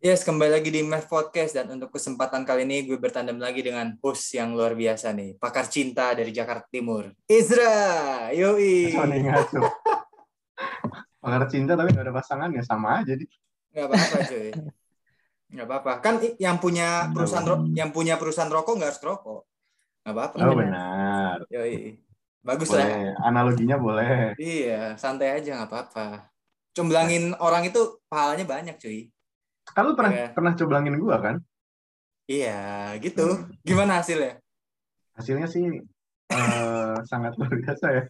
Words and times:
Yes, 0.00 0.24
kembali 0.24 0.48
lagi 0.48 0.72
di 0.72 0.80
Math 0.80 1.12
Podcast 1.12 1.60
dan 1.60 1.68
untuk 1.76 1.92
kesempatan 1.92 2.48
kali 2.48 2.64
ini 2.64 2.88
gue 2.88 2.96
bertandem 2.96 3.36
lagi 3.36 3.60
dengan 3.60 3.92
host 4.00 4.32
yang 4.32 4.56
luar 4.56 4.72
biasa 4.72 5.12
nih, 5.12 5.36
pakar 5.36 5.68
cinta 5.68 6.16
dari 6.16 6.32
Jakarta 6.32 6.64
Timur, 6.72 7.12
Izra. 7.28 8.32
Yoi. 8.32 8.96
Ngaco. 8.96 9.60
Pakar 11.20 11.44
cinta 11.52 11.76
tapi 11.76 11.92
gak 11.92 12.08
ada 12.08 12.16
pasangannya 12.16 12.64
sama 12.64 13.04
aja 13.04 13.12
di. 13.12 13.28
Gak 13.76 13.92
apa-apa 13.92 14.16
cuy. 14.24 14.48
Gak 15.52 15.66
apa-apa. 15.68 15.92
Kan 16.00 16.14
yang 16.40 16.56
punya 16.56 17.12
perusahaan 17.12 17.44
ro- 17.44 17.68
yang 17.76 17.92
punya 17.92 18.16
perusahaan 18.16 18.48
rokok 18.48 18.80
nggak 18.80 18.96
harus 18.96 19.04
rokok. 19.04 19.44
Gak 20.00 20.16
apa-apa. 20.16 20.36
Oh 20.48 20.56
benar. 20.56 21.44
Yoi. 21.52 22.00
Bagus 22.40 22.72
lah. 22.72 22.88
Boleh. 22.88 23.12
Analoginya 23.20 23.76
boleh. 23.76 24.32
Iya, 24.40 24.96
santai 24.96 25.36
aja 25.36 25.60
nggak 25.60 25.68
apa-apa. 25.68 26.32
Cumblangin 26.72 27.36
orang 27.36 27.68
itu 27.68 28.00
pahalanya 28.08 28.48
banyak 28.48 28.80
cuy. 28.80 29.12
Kan 29.70 29.82
lu 29.86 29.92
pernah 29.94 30.12
Iya. 30.12 30.26
pernah 30.32 30.52
coblangin 30.54 30.96
gua 30.98 31.16
kan? 31.18 31.36
Iya, 32.26 32.60
gitu. 32.98 33.26
Gimana 33.62 34.00
hasilnya? 34.00 34.38
Hasilnya 35.14 35.46
sih 35.46 35.66
eh, 36.30 36.94
sangat 37.10 37.34
luar 37.34 37.52
biasa 37.58 37.86
ya. 37.90 38.02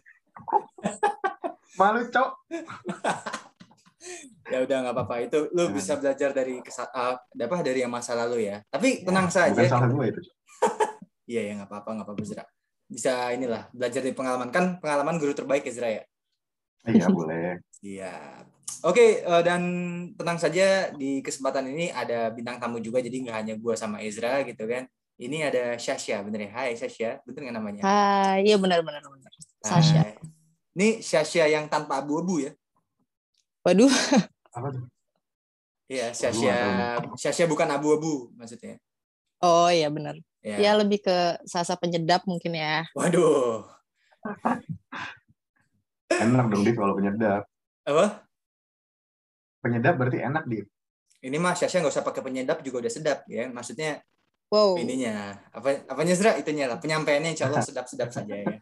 Malu 1.75 2.01
cok. 2.07 2.29
Ya 4.51 4.65
udah 4.65 4.77
nggak 4.83 4.95
apa-apa. 4.97 5.15
Itu 5.23 5.47
lu 5.53 5.69
Nah. 5.69 5.71
bisa 5.71 5.95
belajar 5.95 6.33
dari 6.33 6.59
kesa- 6.59 6.89
eh, 6.89 7.15
apa 7.15 7.55
dari 7.61 7.85
yang 7.85 7.93
masa 7.93 8.17
lalu 8.17 8.49
ya. 8.49 8.59
Tapi 8.67 9.05
tenang 9.05 9.29
Bukan 9.29 9.37
saja. 9.55 9.61
salah 9.63 9.87
gua 9.87 10.05
itu. 10.09 10.19
Iya 11.31 11.41
ya 11.47 11.51
nggak 11.55 11.69
apa-apa 11.71 11.89
nggak 11.95 12.07
apa-apa 12.09 12.23
Zra. 12.27 12.43
Bisa 12.83 13.31
inilah 13.31 13.71
belajar 13.71 14.03
dari 14.03 14.11
pengalaman 14.11 14.49
kan 14.51 14.81
pengalaman 14.83 15.15
guru 15.15 15.31
terbaik 15.31 15.63
ya 15.63 15.71
Zra 15.71 15.89
ya. 15.93 16.03
Iya 16.83 17.05
boleh. 17.07 17.61
Iya. 17.79 18.11
Oke 18.87 19.19
eh, 19.21 19.41
dan 19.43 19.61
tenang 20.15 20.39
saja 20.39 20.95
di 20.95 21.19
kesempatan 21.19 21.67
ini 21.67 21.91
ada 21.91 22.31
bintang 22.31 22.57
tamu 22.57 22.79
juga 22.79 23.03
jadi 23.03 23.13
nggak 23.27 23.37
hanya 23.37 23.55
gua 23.59 23.75
sama 23.75 23.99
Ezra 23.99 24.41
gitu 24.47 24.63
kan. 24.65 24.87
Ini 25.21 25.53
ada 25.53 25.63
Shasha 25.77 26.23
bener 26.25 26.47
ya? 26.47 26.51
Hai 26.55 26.73
Shasha, 26.79 27.21
bener 27.27 27.39
nggak 27.45 27.55
namanya? 27.59 27.81
Hai, 27.85 28.47
iya 28.47 28.57
benar-benar 28.57 29.05
benar. 29.05 29.31
Sasha. 29.61 30.01
Hai. 30.01 30.17
Ini 30.73 31.03
Shasha 31.03 31.45
yang 31.45 31.67
tanpa 31.67 31.99
abu-abu 32.01 32.41
ya? 32.41 32.51
Waduh, 33.61 33.91
Apa 34.55 34.67
tuh? 34.73 34.83
Iya, 35.91 36.15
Shasha. 36.15 36.55
Shasha 37.19 37.45
bukan 37.45 37.67
abu-abu 37.69 38.31
maksudnya. 38.33 38.79
oh 39.43 39.69
iya 39.69 39.91
benar. 39.91 40.15
Ya. 40.41 40.57
Ya 40.57 40.71
lebih 40.73 41.05
ke 41.05 41.37
sasa 41.45 41.77
penyedap 41.77 42.25
mungkin 42.25 42.57
ya. 42.57 42.81
Waduh. 42.97 43.61
Enak 46.09 46.45
dong 46.49 46.63
di 46.65 46.73
kalau 46.73 46.97
penyedap. 46.97 47.45
Apa? 47.85 48.25
Penyedap 49.61 49.93
berarti 49.95 50.19
enak 50.19 50.43
di. 50.49 50.59
Ini 51.21 51.37
mah 51.37 51.53
Shasha 51.53 51.79
nggak 51.79 51.93
usah 51.93 52.05
pakai 52.05 52.25
penyedap 52.25 52.65
juga 52.65 52.81
udah 52.81 52.91
sedap 52.91 53.19
ya. 53.29 53.45
Maksudnya 53.47 54.01
Wow. 54.51 54.75
ininya 54.75 55.39
apa 55.55 55.87
apanya 55.87 56.11
Zra 56.11 56.35
itunya 56.35 56.67
lah 56.67 56.75
penyampaiannya 56.75 57.31
insya 57.39 57.47
Allah 57.47 57.63
sedap-sedap 57.71 58.11
saja 58.11 58.35
ya. 58.35 58.59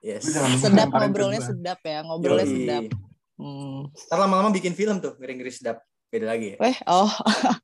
Yes. 0.00 0.24
Sedap 0.60 0.88
ngobrolnya 0.88 1.40
gua. 1.44 1.48
sedap 1.52 1.80
ya, 1.84 2.00
ngobrolnya 2.00 2.48
Yoi. 2.48 2.54
sedap. 2.56 2.82
Hmm. 3.36 3.92
Ntar 3.92 4.18
lama-lama 4.24 4.48
bikin 4.56 4.72
film 4.72 5.04
tuh 5.04 5.20
ngeri-ngeri 5.20 5.52
sedap. 5.52 5.84
Beda 6.08 6.32
lagi 6.32 6.54
ya. 6.54 6.56
Weh, 6.64 6.76
oh. 6.88 7.12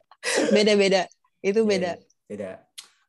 Beda-beda. 0.56 1.08
Itu 1.40 1.64
beda. 1.64 1.96
Iya, 1.96 2.04
Beda. 2.28 2.50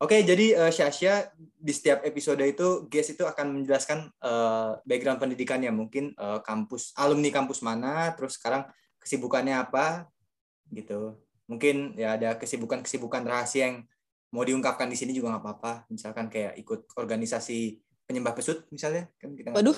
Oke, 0.01 0.25
jadi 0.25 0.57
eh, 0.57 0.71
Syasya 0.73 1.29
di 1.37 1.73
setiap 1.75 2.01
episode 2.01 2.41
itu 2.41 2.89
guest 2.89 3.13
itu 3.13 3.21
akan 3.21 3.61
menjelaskan 3.61 4.09
eh, 4.09 4.71
background 4.81 5.19
pendidikannya, 5.21 5.69
mungkin 5.69 6.15
eh, 6.17 6.39
kampus 6.41 6.95
alumni 6.97 7.29
kampus 7.29 7.61
mana, 7.61 8.09
terus 8.17 8.39
sekarang 8.39 8.65
kesibukannya 9.01 9.57
apa, 9.57 10.05
gitu. 10.71 11.17
Mungkin 11.49 11.97
ya 11.99 12.15
ada 12.15 12.37
kesibukan-kesibukan 12.37 13.25
rahasia 13.25 13.67
yang 13.67 13.77
mau 14.31 14.45
diungkapkan 14.47 14.87
di 14.87 14.95
sini 14.95 15.11
juga 15.11 15.35
nggak 15.35 15.43
apa-apa. 15.43 15.73
Misalkan 15.91 16.31
kayak 16.31 16.55
ikut 16.61 16.87
organisasi 16.95 17.81
penyembah 18.07 18.37
pesut, 18.37 18.63
misalnya 18.71 19.11
kan 19.19 19.35
kita 19.35 19.51
Waduh. 19.51 19.75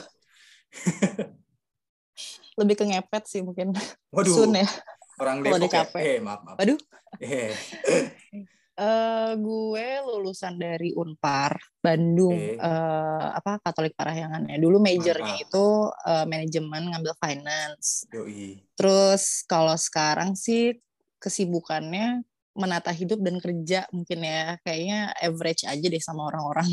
Lebih 2.59 2.75
ke 2.77 2.85
ngepet 2.85 3.23
sih 3.25 3.41
mungkin. 3.41 3.73
Waduh, 4.13 4.45
Sun 4.45 4.53
ya. 4.53 4.69
orang 5.17 5.41
Depok 5.41 5.73
ya. 5.73 5.85
Eh, 5.97 6.21
maaf, 6.21 6.45
maaf. 6.45 6.57
Waduh. 6.61 6.77
Eh, 7.17 7.49
Eh, 8.73 9.31
gue 9.37 9.87
lulusan 10.01 10.57
dari 10.57 10.97
Unpar 10.97 11.61
Bandung 11.77 12.33
Oke. 12.33 12.57
eh, 12.57 13.27
apa 13.37 13.61
Katolik 13.61 13.93
Parahyangan 13.93 14.49
ya. 14.49 14.57
Dulu 14.57 14.81
majornya 14.81 15.37
Mantap. 15.37 15.45
itu 15.45 15.67
eh, 16.09 16.25
manajemen 16.25 16.83
ngambil 16.89 17.13
finance. 17.21 18.09
yoi. 18.09 18.57
Terus 18.73 19.45
kalau 19.45 19.77
sekarang 19.77 20.33
sih 20.33 20.73
kesibukannya 21.21 22.25
menata 22.57 22.89
hidup 22.89 23.21
dan 23.21 23.37
kerja 23.37 23.85
mungkin 23.93 24.25
ya 24.25 24.57
kayaknya 24.65 25.13
average 25.21 25.69
aja 25.69 25.85
deh 25.85 26.01
sama 26.01 26.33
orang-orang. 26.33 26.65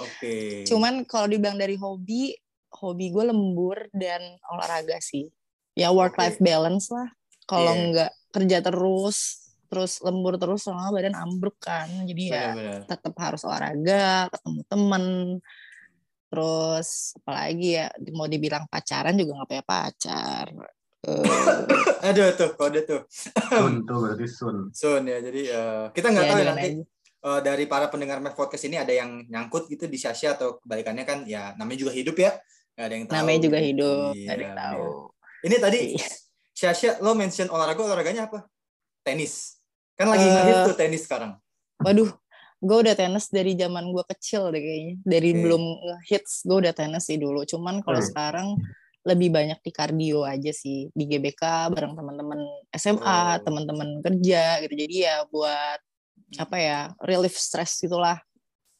Oke. 0.00 0.64
Cuman 0.64 1.04
kalau 1.04 1.28
dibilang 1.28 1.60
dari 1.60 1.76
hobi, 1.76 2.32
hobi 2.72 3.12
gue 3.12 3.24
lembur 3.28 3.92
dan 3.92 4.20
olahraga 4.48 4.96
sih. 4.96 5.28
Ya 5.76 5.92
work 5.92 6.16
life 6.16 6.40
balance 6.40 6.88
lah. 6.88 7.12
Kalau 7.44 7.76
Iya. 7.76 7.84
nggak 7.92 8.12
kerja 8.32 8.58
terus, 8.64 9.43
terus 9.74 9.98
lembur 9.98 10.38
terus 10.38 10.70
lama 10.70 10.94
badan 10.94 11.18
ambruk 11.18 11.58
kan. 11.58 11.90
Jadi 12.06 12.30
ya 12.30 12.54
tetap 12.86 13.10
harus 13.18 13.42
olahraga, 13.42 14.30
ketemu 14.30 14.60
temen. 14.70 15.04
Terus 16.30 16.88
apalagi 17.18 17.78
ya 17.78 17.86
mau 18.10 18.26
dibilang 18.26 18.70
pacaran 18.70 19.14
juga 19.14 19.42
nggak 19.42 19.48
punya 19.50 19.64
pacar. 19.66 20.46
Eh, 21.04 21.26
Aduh 22.10 22.32
tuh, 22.32 22.50
kode 22.54 22.86
tuh. 22.86 23.02
Sun 23.50 23.82
tuh 23.82 23.98
berarti 23.98 24.26
sun. 24.26 24.56
Sun 24.70 25.02
ya, 25.04 25.18
jadi 25.18 25.40
eh, 25.50 25.84
kita 25.90 26.10
nggak 26.10 26.24
ya, 26.24 26.30
tahu 26.30 26.38
ya 26.38 26.46
nanti 26.48 26.68
aja. 26.70 26.82
eh, 27.28 27.40
dari 27.42 27.64
para 27.66 27.86
pendengar 27.86 28.18
Math 28.18 28.34
Podcast 28.34 28.64
ini 28.64 28.78
ada 28.78 28.90
yang 28.90 29.26
nyangkut 29.26 29.66
gitu 29.66 29.84
di 29.84 29.94
Syasya 29.94 30.34
atau 30.34 30.58
kebalikannya 30.58 31.04
kan 31.04 31.18
ya 31.24 31.52
namanya 31.54 31.86
juga 31.86 31.92
hidup 31.92 32.16
ya, 32.16 32.32
nggak 32.74 32.86
ada 32.86 32.94
yang 32.94 33.04
tahu. 33.04 33.14
namanya 33.14 33.40
juga 33.42 33.58
hidup, 33.60 34.10
Iya, 34.12 34.22
nggak 34.24 34.34
ada 34.34 34.44
yang 34.44 34.56
tahu. 34.58 34.86
Ini 35.44 35.56
tadi 35.60 35.80
Iya. 35.94 36.08
Syasya 36.54 36.90
lo 36.98 37.12
mention 37.12 37.48
olahraga 37.50 37.82
olahraganya 37.82 38.26
apa? 38.26 38.46
Tenis. 39.02 39.60
Kan 39.94 40.06
lagi 40.10 40.26
Eh, 40.26 40.32
ngehit 40.32 40.56
tuh 40.66 40.76
tenis 40.76 41.02
sekarang. 41.06 41.38
Waduh, 41.78 42.10
gue 42.58 42.76
udah 42.82 42.94
tenis 42.94 43.30
dari 43.30 43.54
zaman 43.54 43.90
gue 43.90 44.04
kecil 44.10 44.50
deh 44.50 44.58
kayaknya. 44.58 44.94
Dari 45.02 45.30
Oke. 45.30 45.40
belum 45.42 45.62
hits 46.04 46.42
gue 46.42 46.56
udah 46.60 46.74
tenis 46.74 47.04
sih 47.04 47.18
dulu. 47.18 47.46
Cuman 47.46 47.78
kalau 47.80 48.00
Hmm. 48.02 48.08
sekarang 48.08 48.46
lebih 49.04 49.28
banyak 49.30 49.60
di 49.60 49.70
kardio 49.70 50.24
aja 50.24 50.48
sih 50.50 50.88
di 50.90 51.04
GBK 51.04 51.68
bareng 51.70 51.92
teman-teman 51.92 52.40
SMA, 52.72 53.04
Oh. 53.04 53.42
teman-teman 53.44 54.00
kerja 54.00 54.64
gitu. 54.64 54.74
Jadi 54.74 54.94
ya 55.04 55.28
buat 55.28 55.78
apa 56.34 56.56
ya 56.56 56.78
relief 57.04 57.36
stress 57.36 57.78
gitulah. 57.78 58.18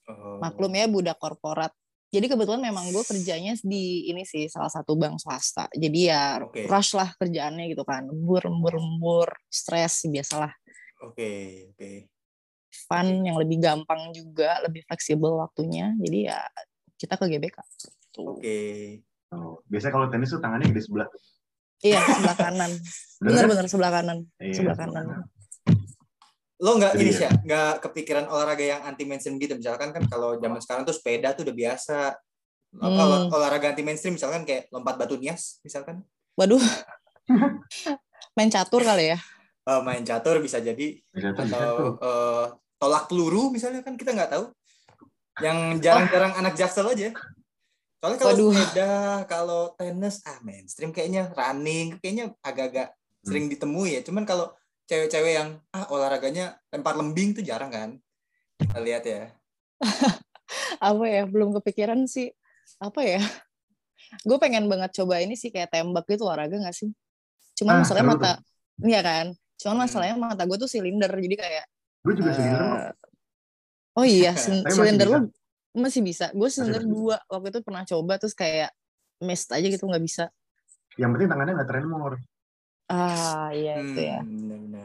Oh. 0.08 0.40
Maklum 0.40 0.72
ya 0.72 0.88
budak 0.88 1.20
korporat. 1.20 1.70
Jadi 2.08 2.30
kebetulan 2.30 2.62
memang 2.62 2.88
gue 2.88 3.02
kerjanya 3.02 3.58
di 3.60 4.06
ini 4.06 4.22
sih 4.22 4.46
salah 4.46 4.70
satu 4.70 4.94
bank 4.94 5.18
swasta. 5.18 5.66
Jadi 5.70 6.08
ya 6.08 6.38
Oke. 6.40 6.62
rush 6.64 6.94
lah 6.94 7.10
kerjaannya 7.14 7.68
gitu 7.68 7.82
kan. 7.82 8.06
Lembur, 8.06 8.46
lembur, 8.46 8.78
lembur, 8.78 9.28
stres 9.50 10.06
biasalah. 10.06 10.54
Oke, 11.04 11.32
oke. 11.70 11.90
fun 12.74 13.06
yang 13.22 13.38
lebih 13.38 13.62
gampang 13.62 14.10
juga, 14.10 14.58
lebih 14.66 14.82
fleksibel 14.84 15.38
waktunya. 15.38 15.94
Jadi 15.94 16.26
ya 16.26 16.42
kita 16.96 17.14
ke 17.14 17.30
GBK. 17.30 17.56
Oke. 18.18 18.58
Oh, 19.30 19.62
Biasanya 19.66 19.92
kalau 19.92 20.06
tenis 20.10 20.30
tuh 20.30 20.42
tangannya 20.42 20.70
di 20.70 20.82
sebelah. 20.82 21.06
Iya, 21.78 22.02
sebelah 22.02 22.34
kanan. 22.34 22.70
Bener 23.22 23.46
kan? 23.48 23.66
Sebelah 23.66 23.92
kanan. 23.92 24.18
Iya, 24.38 24.52
sebelah 24.54 24.76
kanan. 24.76 25.04
Lo 26.58 26.70
nggak 26.74 26.92
ini 26.96 27.10
Iya. 27.10 27.18
sih, 27.18 27.28
nggak 27.44 27.72
kepikiran 27.82 28.26
olahraga 28.26 28.64
yang 28.64 28.82
anti 28.82 29.04
mainstream 29.04 29.38
gitu. 29.38 29.54
Misalkan 29.54 29.90
kan 29.90 30.02
kalau 30.06 30.34
zaman 30.34 30.58
sekarang 30.58 30.82
tuh 30.82 30.94
sepeda 30.94 31.30
tuh 31.30 31.46
udah 31.46 31.54
biasa. 31.54 31.98
Apa, 32.74 32.90
Hmm. 32.90 33.06
olah- 33.06 33.26
olahraga 33.30 33.70
anti 33.70 33.82
mainstream 33.82 34.18
misalkan 34.18 34.42
kayak 34.42 34.66
lompat 34.70 34.98
batu 34.98 35.14
nias 35.14 35.62
misalkan. 35.62 36.02
Waduh. 36.34 36.58
Main 38.34 38.50
catur 38.50 38.82
kali 38.82 39.14
ya. 39.14 39.18
Eh, 39.64 39.80
main 39.80 40.04
catur 40.04 40.44
bisa 40.44 40.60
jadi 40.60 41.00
atau 41.16 41.96
eh, 41.96 42.46
tolak 42.76 43.08
peluru 43.08 43.48
misalnya 43.48 43.80
kan 43.80 43.96
kita 43.96 44.12
nggak 44.12 44.30
tahu 44.36 44.52
yang 45.40 45.80
jarang-jarang 45.80 46.36
anak 46.36 46.52
jaksel 46.52 46.84
aja 46.92 47.16
soalnya 47.98 48.18
kalau 48.20 48.32
Waduh. 48.36 48.52
sepeda 48.52 48.92
kalau 49.24 49.62
tenis 49.80 50.20
ah 50.28 50.36
mainstream 50.44 50.92
kayaknya 50.92 51.32
running 51.32 51.96
kayaknya 51.98 52.36
agak-agak 52.44 52.92
Hmm. 53.24 53.32
sering 53.32 53.46
ditemui 53.48 53.96
ya 53.96 54.04
cuman 54.04 54.28
kalau 54.28 54.52
cewek-cewek 54.84 55.32
yang 55.32 55.56
ah 55.72 55.88
olahraganya 55.88 56.60
lempar 56.68 56.92
lembing 56.92 57.32
tuh 57.32 57.40
jarang 57.40 57.72
kan 57.72 57.96
kita 58.60 58.78
lihat 58.84 59.04
ya 59.08 59.32
Apa 60.84 61.04
ya, 61.08 61.24
belum 61.24 61.56
kepikiran 61.56 62.04
sih. 62.04 62.28
Apa 62.76 63.00
ya. 63.00 63.20
Gue 64.28 64.36
pengen 64.36 64.68
banget 64.68 64.92
coba 65.00 65.24
ini 65.24 65.34
sih 65.40 65.48
kayak 65.48 65.72
tembak 65.72 66.04
gitu 66.04 66.28
olahraga 66.28 66.60
gak 66.60 66.76
sih? 66.76 66.92
Cuman 67.56 67.80
Ah, 67.80 67.80
masalahnya 67.80 68.06
mata, 68.12 68.32
iya 68.84 69.00
kan? 69.00 69.26
Cuman 69.64 69.80
hmm. 69.80 69.84
masalahnya 69.88 70.16
mata 70.20 70.44
gue 70.44 70.60
tuh 70.60 70.68
silinder, 70.68 71.08
jadi 71.08 71.36
kayak. 71.40 71.64
Gue 72.04 72.14
juga 72.20 72.30
uh, 72.30 72.36
silinder. 72.36 72.68
Oh 73.96 74.04
iya, 74.04 74.36
silinder 74.76 75.08
lo 75.08 75.18
masih 75.72 76.04
bisa. 76.04 76.28
Gue 76.36 76.52
silinder 76.52 76.84
dua 76.84 77.16
waktu 77.32 77.48
itu 77.48 77.60
pernah 77.64 77.88
coba 77.88 78.20
terus 78.20 78.36
kayak 78.36 78.68
mist 79.24 79.48
aja 79.56 79.64
gitu 79.64 79.88
nggak 79.88 80.04
bisa. 80.04 80.28
Yang 81.00 81.16
penting 81.16 81.28
tangannya 81.32 81.52
nggak 81.56 81.70
tremor. 81.72 82.20
Ah 82.92 83.48
iya 83.56 83.80
hmm, 83.80 83.86
itu 83.88 84.00
ya. 84.04 84.20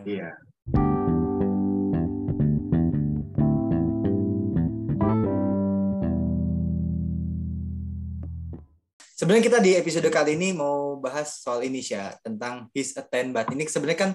Iya. 0.08 0.30
Sebenarnya 9.20 9.44
kita 9.44 9.60
di 9.60 9.76
episode 9.76 10.08
kali 10.08 10.40
ini 10.40 10.56
mau 10.56 10.96
bahas 10.96 11.44
soal 11.44 11.68
ini 11.68 11.84
ya 11.84 12.16
tentang 12.24 12.72
his 12.72 12.96
attend 12.96 13.36
but 13.36 13.52
ini 13.52 13.68
sebenarnya 13.68 14.00
kan 14.00 14.12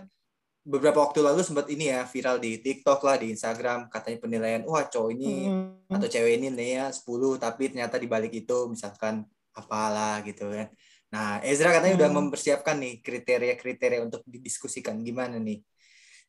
beberapa 0.64 1.04
waktu 1.04 1.20
lalu 1.20 1.44
sempat 1.44 1.68
ini 1.68 1.92
ya 1.92 2.08
viral 2.08 2.40
di 2.40 2.56
TikTok 2.56 3.04
lah 3.04 3.20
di 3.20 3.28
Instagram 3.30 3.92
katanya 3.92 4.16
penilaian 4.16 4.62
wah 4.64 4.88
cowok 4.88 5.10
ini 5.12 5.44
Hmm. 5.44 5.92
atau 5.92 6.08
cewek 6.08 6.40
ini 6.40 6.48
nih 6.48 6.70
ya 6.80 6.86
10 6.88 7.36
tapi 7.36 7.68
ternyata 7.68 8.00
di 8.00 8.08
balik 8.08 8.32
itu 8.32 8.72
misalkan 8.72 9.28
apalah 9.52 10.24
gitu 10.24 10.48
kan. 10.48 10.72
Nah, 11.14 11.38
Ezra 11.44 11.70
katanya 11.70 11.94
udah 12.00 12.10
Hmm. 12.10 12.18
mempersiapkan 12.26 12.74
nih 12.80 12.98
kriteria-kriteria 13.04 14.00
untuk 14.02 14.24
didiskusikan 14.26 14.98
gimana 15.04 15.38
nih. 15.38 15.60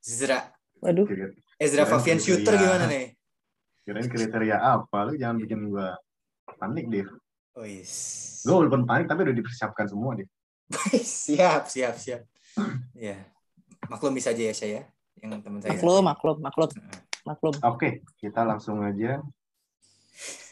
Ezra, 0.05 0.51
Waduh. 0.83 1.07
Ezra 1.57 1.87
Fabian 1.89 2.19
shooter 2.21 2.53
gimana 2.53 2.85
nih? 2.85 3.15
Kirain 3.81 4.05
kriteria 4.05 4.57
apa? 4.61 5.09
Lu 5.09 5.17
jangan 5.17 5.41
bikin 5.41 5.71
gua 5.71 5.97
panik, 6.59 6.85
Dev. 6.91 7.09
Oh, 7.55 7.65
yes. 7.65 8.43
Gue 8.45 8.53
walaupun 8.53 8.85
panik 8.85 9.07
tapi 9.07 9.25
udah 9.25 9.33
dipersiapkan 9.33 9.87
semua, 9.89 10.13
Dev. 10.19 10.29
siap, 11.25 11.65
siap, 11.65 11.95
siap. 11.97 12.21
Ya. 12.93 13.25
Maklumi 13.87 14.21
saja 14.23 14.41
ya 14.41 14.53
saya 14.55 14.81
yang 15.21 15.39
teman 15.39 15.59
saya. 15.63 15.75
Maklum, 15.75 16.03
maklum, 16.03 16.37
maklum, 16.43 16.69
maklum. 17.23 17.53
Oke, 17.63 18.03
kita 18.19 18.43
langsung 18.43 18.83
aja. 18.83 19.21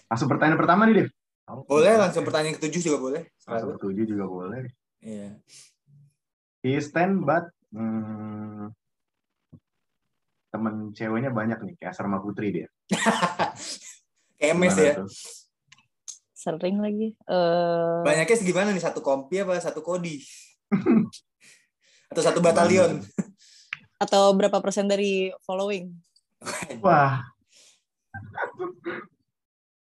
Langsung 0.07 0.29
pertanyaan 0.29 0.59
pertama 0.59 0.87
nih, 0.87 1.03
Dev. 1.03 1.09
Boleh 1.67 1.99
langsung 1.99 2.23
pertanyaan 2.23 2.55
ketujuh 2.55 2.81
juga 2.93 2.97
boleh. 3.01 3.21
Langsung 3.43 3.75
Selalu. 3.75 3.83
tujuh 3.83 4.05
juga 4.07 4.25
boleh. 4.29 4.63
Iya. 5.03 5.35
He 6.63 6.79
stand 6.79 7.27
but 7.27 7.51
hmm, 7.75 8.71
temen 10.47 10.95
ceweknya 10.95 11.33
banyak 11.33 11.59
nih, 11.59 11.75
kayak 11.75 11.91
Asrama 11.91 12.23
Putri 12.23 12.53
dia. 12.53 12.67
Kayak 14.43 14.59
mes 14.59 14.75
Gimana 14.75 14.83
ya. 14.83 14.93
tuh? 14.99 15.09
Sering 16.35 16.77
lagi. 16.83 17.07
Eh, 17.15 17.99
Banyaknya 18.03 18.35
segimana 18.35 18.75
nih? 18.75 18.83
Satu 18.83 18.99
kompi 18.99 19.39
apa 19.39 19.55
satu 19.63 19.79
kodi? 19.79 20.19
Atau 22.13 22.21
satu 22.21 22.39
batalion? 22.39 23.01
atau 24.03 24.29
berapa 24.37 24.61
persen 24.61 24.85
dari 24.85 25.33
following? 25.41 25.89
Wah. 26.77 27.25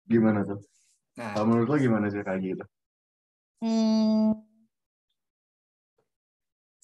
Gimana 0.07 0.47
tuh? 0.47 0.63
Nah, 1.19 1.35
Kalau 1.35 1.47
menurut 1.51 1.67
lo 1.67 1.77
gimana 1.77 2.07
sih 2.07 2.23
kayak 2.23 2.39
gitu? 2.39 2.65
Hmm, 3.59 4.37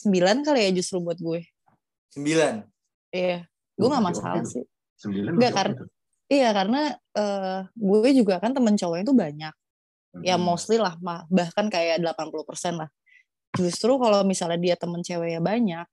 sembilan 0.00 0.42
kali 0.42 0.60
ya 0.66 0.70
justru 0.72 0.98
buat 0.98 1.20
gue. 1.20 1.46
sembilan. 2.10 2.66
Iya, 3.14 3.46
gue 3.76 3.86
nggak 3.86 4.02
Masih 4.02 4.18
masalah 4.18 4.42
sih. 4.42 4.64
Sembilan 4.98 5.30
Nggak, 5.38 5.52
karena- 5.54 5.78
tuh. 5.78 5.88
Iya, 6.26 6.48
karena 6.50 6.80
eh, 7.12 7.60
gue 7.70 8.10
juga 8.16 8.34
kan 8.42 8.50
temen 8.50 8.74
cowoknya 8.74 9.04
itu 9.06 9.14
banyak. 9.14 9.54
Ya 10.26 10.34
Hmm. 10.34 10.42
mostly 10.42 10.74
lah, 10.74 10.98
mah- 10.98 11.22
bahkan 11.30 11.70
kayak 11.70 12.02
80% 12.02 12.82
lah. 12.82 12.90
Justru 13.58 13.98
kalau 13.98 14.22
misalnya 14.22 14.58
dia 14.60 14.74
temen 14.78 15.02
ceweknya 15.02 15.42
banyak, 15.42 15.86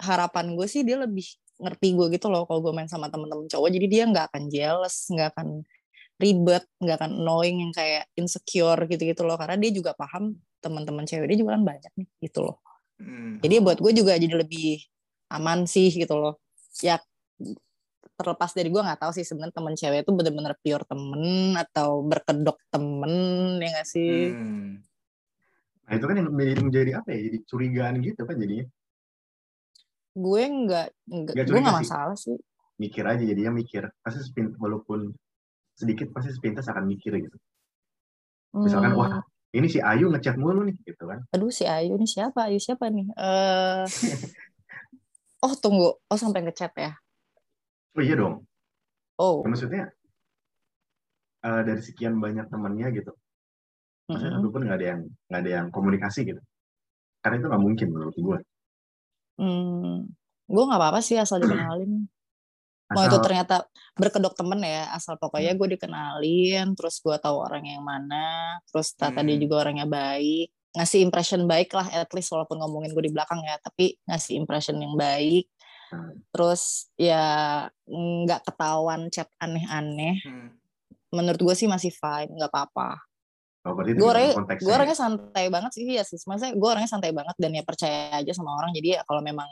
harapan 0.00 0.58
gue 0.58 0.66
sih 0.68 0.82
dia 0.82 1.00
lebih 1.00 1.24
ngerti 1.54 1.94
gue 1.94 2.06
gitu 2.18 2.26
loh 2.28 2.44
kalau 2.50 2.60
gue 2.60 2.72
main 2.74 2.90
sama 2.90 3.08
temen-temen 3.08 3.46
cowok. 3.46 3.68
Jadi 3.70 3.86
dia 3.86 4.04
nggak 4.10 4.26
akan 4.32 4.42
jealous, 4.50 4.96
nggak 5.08 5.28
akan 5.36 5.48
ribet, 6.18 6.64
nggak 6.82 6.96
akan 7.00 7.12
annoying 7.24 7.62
yang 7.62 7.72
kayak 7.72 8.04
insecure 8.18 8.80
gitu-gitu 8.90 9.22
loh. 9.22 9.38
Karena 9.38 9.56
dia 9.56 9.70
juga 9.70 9.94
paham 9.94 10.34
teman-teman 10.60 11.04
cewek 11.04 11.26
dia 11.30 11.38
juga 11.40 11.56
kan 11.56 11.62
banyak 11.64 11.92
nih 11.94 12.08
gitu 12.24 12.40
loh. 12.44 12.56
Hmm. 13.00 13.42
Jadi 13.42 13.54
buat 13.62 13.78
gue 13.80 13.92
juga 13.92 14.16
jadi 14.16 14.34
lebih 14.34 14.82
aman 15.32 15.66
sih 15.66 15.90
gitu 15.90 16.14
loh. 16.16 16.42
Ya 16.82 17.00
terlepas 18.14 18.54
dari 18.54 18.70
gue 18.70 18.78
nggak 18.78 19.00
tahu 19.02 19.10
sih 19.10 19.26
sebenarnya 19.26 19.54
temen 19.58 19.74
cewek 19.74 20.06
itu 20.06 20.10
bener-bener 20.14 20.54
pure 20.62 20.84
temen 20.86 21.58
atau 21.58 22.06
berkedok 22.06 22.58
temen 22.70 23.12
ya 23.58 23.68
nggak 23.74 23.88
sih. 23.88 24.30
Hmm. 24.30 24.82
Nah 25.84 25.92
itu 26.00 26.04
kan 26.08 26.14
yang 26.16 26.28
menjadi, 26.32 26.60
menjadi 26.64 26.90
apa 27.00 27.08
ya? 27.12 27.20
Jadi 27.28 27.38
curigaan 27.44 27.94
gitu 28.00 28.22
kan 28.24 28.36
jadinya. 28.40 28.66
Gue 30.14 30.42
nggak 30.46 30.86
nggak 31.10 31.34
Nggak 31.34 31.46
gue 31.50 31.58
nggak 31.60 31.78
masalah 31.82 32.16
sih. 32.16 32.36
Mikir 32.78 33.04
aja 33.06 33.22
jadinya 33.22 33.52
mikir. 33.54 33.86
Pasti 34.02 34.20
sepintas, 34.24 34.56
walaupun 34.58 35.12
sedikit 35.74 36.10
pasti 36.14 36.30
sepintas 36.32 36.66
akan 36.70 36.86
mikir 36.86 37.12
gitu. 37.18 37.36
Misalkan, 38.54 38.94
Hmm, 38.94 39.00
wah 39.02 39.10
ini 39.54 39.66
si 39.70 39.78
Ayu 39.82 40.10
ngechat 40.10 40.38
mulu 40.38 40.66
nih 40.66 40.74
gitu 40.86 41.04
kan. 41.10 41.22
aduh 41.34 41.50
si 41.50 41.66
Ayu 41.66 41.94
nih 41.98 42.10
siapa? 42.10 42.46
Ayu 42.50 42.58
siapa 42.62 42.86
nih? 42.90 43.06
Eh 43.14 43.84
oh 45.44 45.54
tunggu, 45.58 45.98
oh 45.98 46.18
sampai 46.18 46.46
ngechat 46.46 46.72
ya? 46.78 46.94
Oh 47.94 48.02
iya 48.02 48.14
dong. 48.18 48.42
Oh, 49.18 49.46
Maksudnya 49.46 49.94
eh, 51.46 51.60
dari 51.62 51.82
sekian 51.82 52.18
banyak 52.18 52.50
temannya 52.50 52.86
gitu. 52.98 53.12
Maksudnya 54.04 54.36
mm-mm. 54.36 54.44
satu 54.44 54.48
pun 54.52 54.62
nggak 54.64 54.78
ada 54.78 54.86
yang 54.86 55.00
nggak 55.28 55.40
ada 55.40 55.50
yang 55.50 55.66
komunikasi 55.72 56.20
gitu. 56.28 56.42
Karena 57.24 57.34
itu 57.40 57.46
nggak 57.48 57.64
mungkin 57.64 57.88
menurut 57.88 58.16
gue. 58.16 58.38
Hmm, 59.40 60.06
gue 60.46 60.64
nggak 60.68 60.80
apa-apa 60.80 61.00
sih 61.00 61.16
asal 61.16 61.40
dikenalin. 61.40 62.06
Mau 62.92 63.00
itu 63.00 63.16
Asal 63.16 63.24
ternyata 63.24 63.56
berkedok 63.96 64.36
temen 64.36 64.60
ya, 64.60 64.92
asal 64.92 65.16
pokoknya 65.16 65.56
gue 65.56 65.68
dikenalin, 65.72 66.76
terus 66.76 67.00
gue 67.00 67.16
tahu 67.16 67.40
orang 67.40 67.64
yang 67.64 67.80
mana, 67.80 68.60
terus 68.68 68.92
dia 68.92 69.08
Hmm. 69.08 69.40
juga 69.40 69.64
orangnya 69.64 69.88
baik, 69.88 70.52
ngasih 70.76 71.00
impression 71.00 71.48
baik 71.48 71.72
lah, 71.72 71.88
at 71.90 72.12
least 72.12 72.28
walaupun 72.28 72.60
ngomongin 72.60 72.92
gue 72.92 73.08
di 73.08 73.12
belakang 73.14 73.40
ya, 73.40 73.56
tapi 73.64 73.96
ngasih 74.04 74.36
impression 74.36 74.76
yang 74.76 74.94
baik, 75.00 75.48
Hmm. 75.90 76.12
terus 76.28 76.92
ya 77.00 77.24
nggak 77.88 78.52
ketahuan 78.52 79.08
chat 79.08 79.32
aneh-aneh, 79.40 80.20
Hmm. 80.20 80.52
menurut 81.08 81.40
gue 81.40 81.54
sih 81.56 81.66
masih 81.66 81.88
fine, 81.88 82.36
nggak 82.36 82.52
apa-apa. 82.52 83.00
Oh, 83.64 83.72
berarti 83.74 83.96
Gue 83.96 84.08
orangnya, 84.08 84.34
gue 84.60 84.72
orangnya 84.72 84.98
santai 84.98 85.46
banget 85.48 85.70
sih, 85.72 85.84
ya 85.88 86.04
sih, 86.04 86.20
maksudnya 86.24 86.52
gue 86.52 86.68
orangnya 86.68 86.90
santai 86.90 87.10
banget 87.16 87.36
dan 87.40 87.50
ya 87.56 87.62
percaya 87.64 88.12
aja 88.20 88.32
sama 88.36 88.52
orang, 88.60 88.72
jadi 88.76 88.88
ya 88.96 89.00
kalau 89.08 89.24
memang 89.24 89.48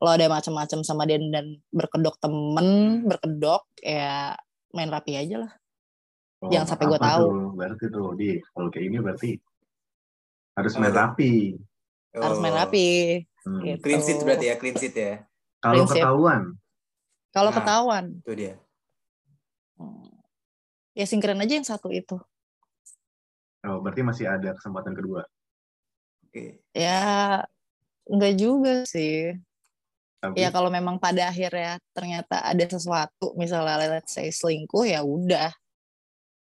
lo 0.00 0.08
ada 0.08 0.26
macam-macam 0.32 0.80
sama 0.80 1.04
dia 1.04 1.20
dan 1.20 1.60
berkedok 1.68 2.16
temen, 2.16 3.04
berkedok 3.04 3.68
ya 3.84 4.32
main 4.72 4.88
rapi 4.88 5.12
aja 5.20 5.44
lah. 5.44 5.52
Oh, 6.40 6.48
jangan 6.48 6.72
sampai 6.72 6.88
apa 6.88 6.98
tahu. 7.04 7.20
tuh? 7.28 7.44
Berarti 7.52 7.84
tuh 7.92 8.08
di 8.16 8.28
kalau 8.40 8.68
kayak 8.72 8.84
ini 8.88 8.96
berarti 8.96 9.30
harus 10.56 10.72
main 10.80 10.94
rapi. 10.96 11.52
Harus 12.16 12.38
main 12.40 12.56
Oh. 12.56 12.60
rapi. 12.64 12.88
Hmm. 13.44 13.60
Gitu. 13.60 13.80
Clean 13.84 14.00
sheet 14.00 14.20
berarti 14.24 14.46
ya, 14.48 14.54
clean 14.56 14.76
sheet 14.80 14.94
ya. 14.96 15.12
Kalau 15.60 15.84
ketahuan, 15.84 16.42
Kalau 17.30 17.50
Nah. 17.52 17.56
ketahuan, 17.60 18.04
Itu 18.24 18.32
dia. 18.34 18.54
hmm, 19.76 20.10
ya 20.96 21.04
singkirin 21.04 21.38
aja 21.44 21.54
yang 21.60 21.68
satu 21.68 21.92
itu. 21.92 22.16
Oh, 23.66 23.78
berarti 23.82 24.00
masih 24.04 24.26
ada 24.30 24.54
kesempatan 24.56 24.92
kedua. 24.94 25.22
Oke. 26.26 26.62
Ya 26.72 27.00
enggak 28.06 28.34
juga 28.38 28.72
sih. 28.86 29.34
Tapi 30.20 30.36
Ya 30.36 30.52
kalau 30.52 30.68
memang 30.68 31.00
pada 31.00 31.32
akhirnya 31.32 31.80
ternyata 31.96 32.44
ada 32.44 32.64
sesuatu, 32.68 33.32
misalnya 33.40 33.88
let's 33.88 34.12
say 34.12 34.28
selingkuh 34.28 34.84
ya 34.84 35.00
udah. 35.00 35.48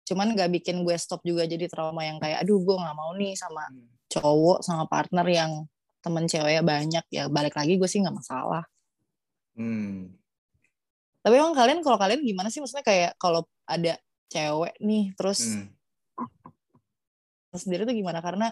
Cuman 0.06 0.30
nggak 0.30 0.62
bikin 0.62 0.86
gue 0.86 0.94
stop 0.94 1.26
juga 1.26 1.42
jadi 1.42 1.66
trauma 1.66 2.06
yang 2.06 2.22
kayak, 2.22 2.46
aduh 2.46 2.62
gue 2.62 2.76
nggak 2.78 2.96
mau 2.96 3.10
nih 3.18 3.34
sama 3.34 3.66
Hmm. 3.66 3.90
cowok 4.14 4.62
sama 4.62 4.86
partner 4.86 5.26
yang 5.26 5.50
temen 5.98 6.30
ceweknya 6.30 6.62
banyak 6.62 7.04
ya 7.10 7.26
balik 7.26 7.58
lagi 7.58 7.74
gue 7.74 7.88
sih 7.90 7.98
nggak 7.98 8.14
masalah. 8.14 8.62
Hmm. 9.58 10.14
Tapi 11.24 11.34
emang 11.34 11.56
kalian 11.58 11.82
kalau 11.82 11.98
kalian 11.98 12.22
gimana 12.22 12.46
sih 12.52 12.62
maksudnya 12.62 12.86
kayak 12.86 13.18
kalau 13.18 13.42
ada 13.66 13.98
cewek 14.30 14.78
nih 14.78 15.18
terus 15.18 15.58
Hmm. 15.58 15.73
Sendiri 17.56 17.86
tuh 17.86 17.94
gimana 17.94 18.20
karena 18.20 18.50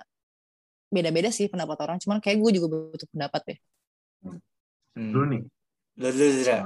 beda-beda 0.93 1.33
sih 1.33 1.49
pendapat 1.49 1.79
orang 1.85 1.99
cuman 1.99 2.21
kayak 2.21 2.37
gue 2.41 2.51
juga 2.61 2.67
butuh 2.71 3.09
pendapat 3.11 3.43
ya 3.47 3.57
Hmm. 4.93 5.09
dulu 5.09 5.25
nih. 5.33 5.43
Lo 5.97 6.09
dulu, 6.13 6.29
Zra. 6.37 6.57
eh, 6.61 6.63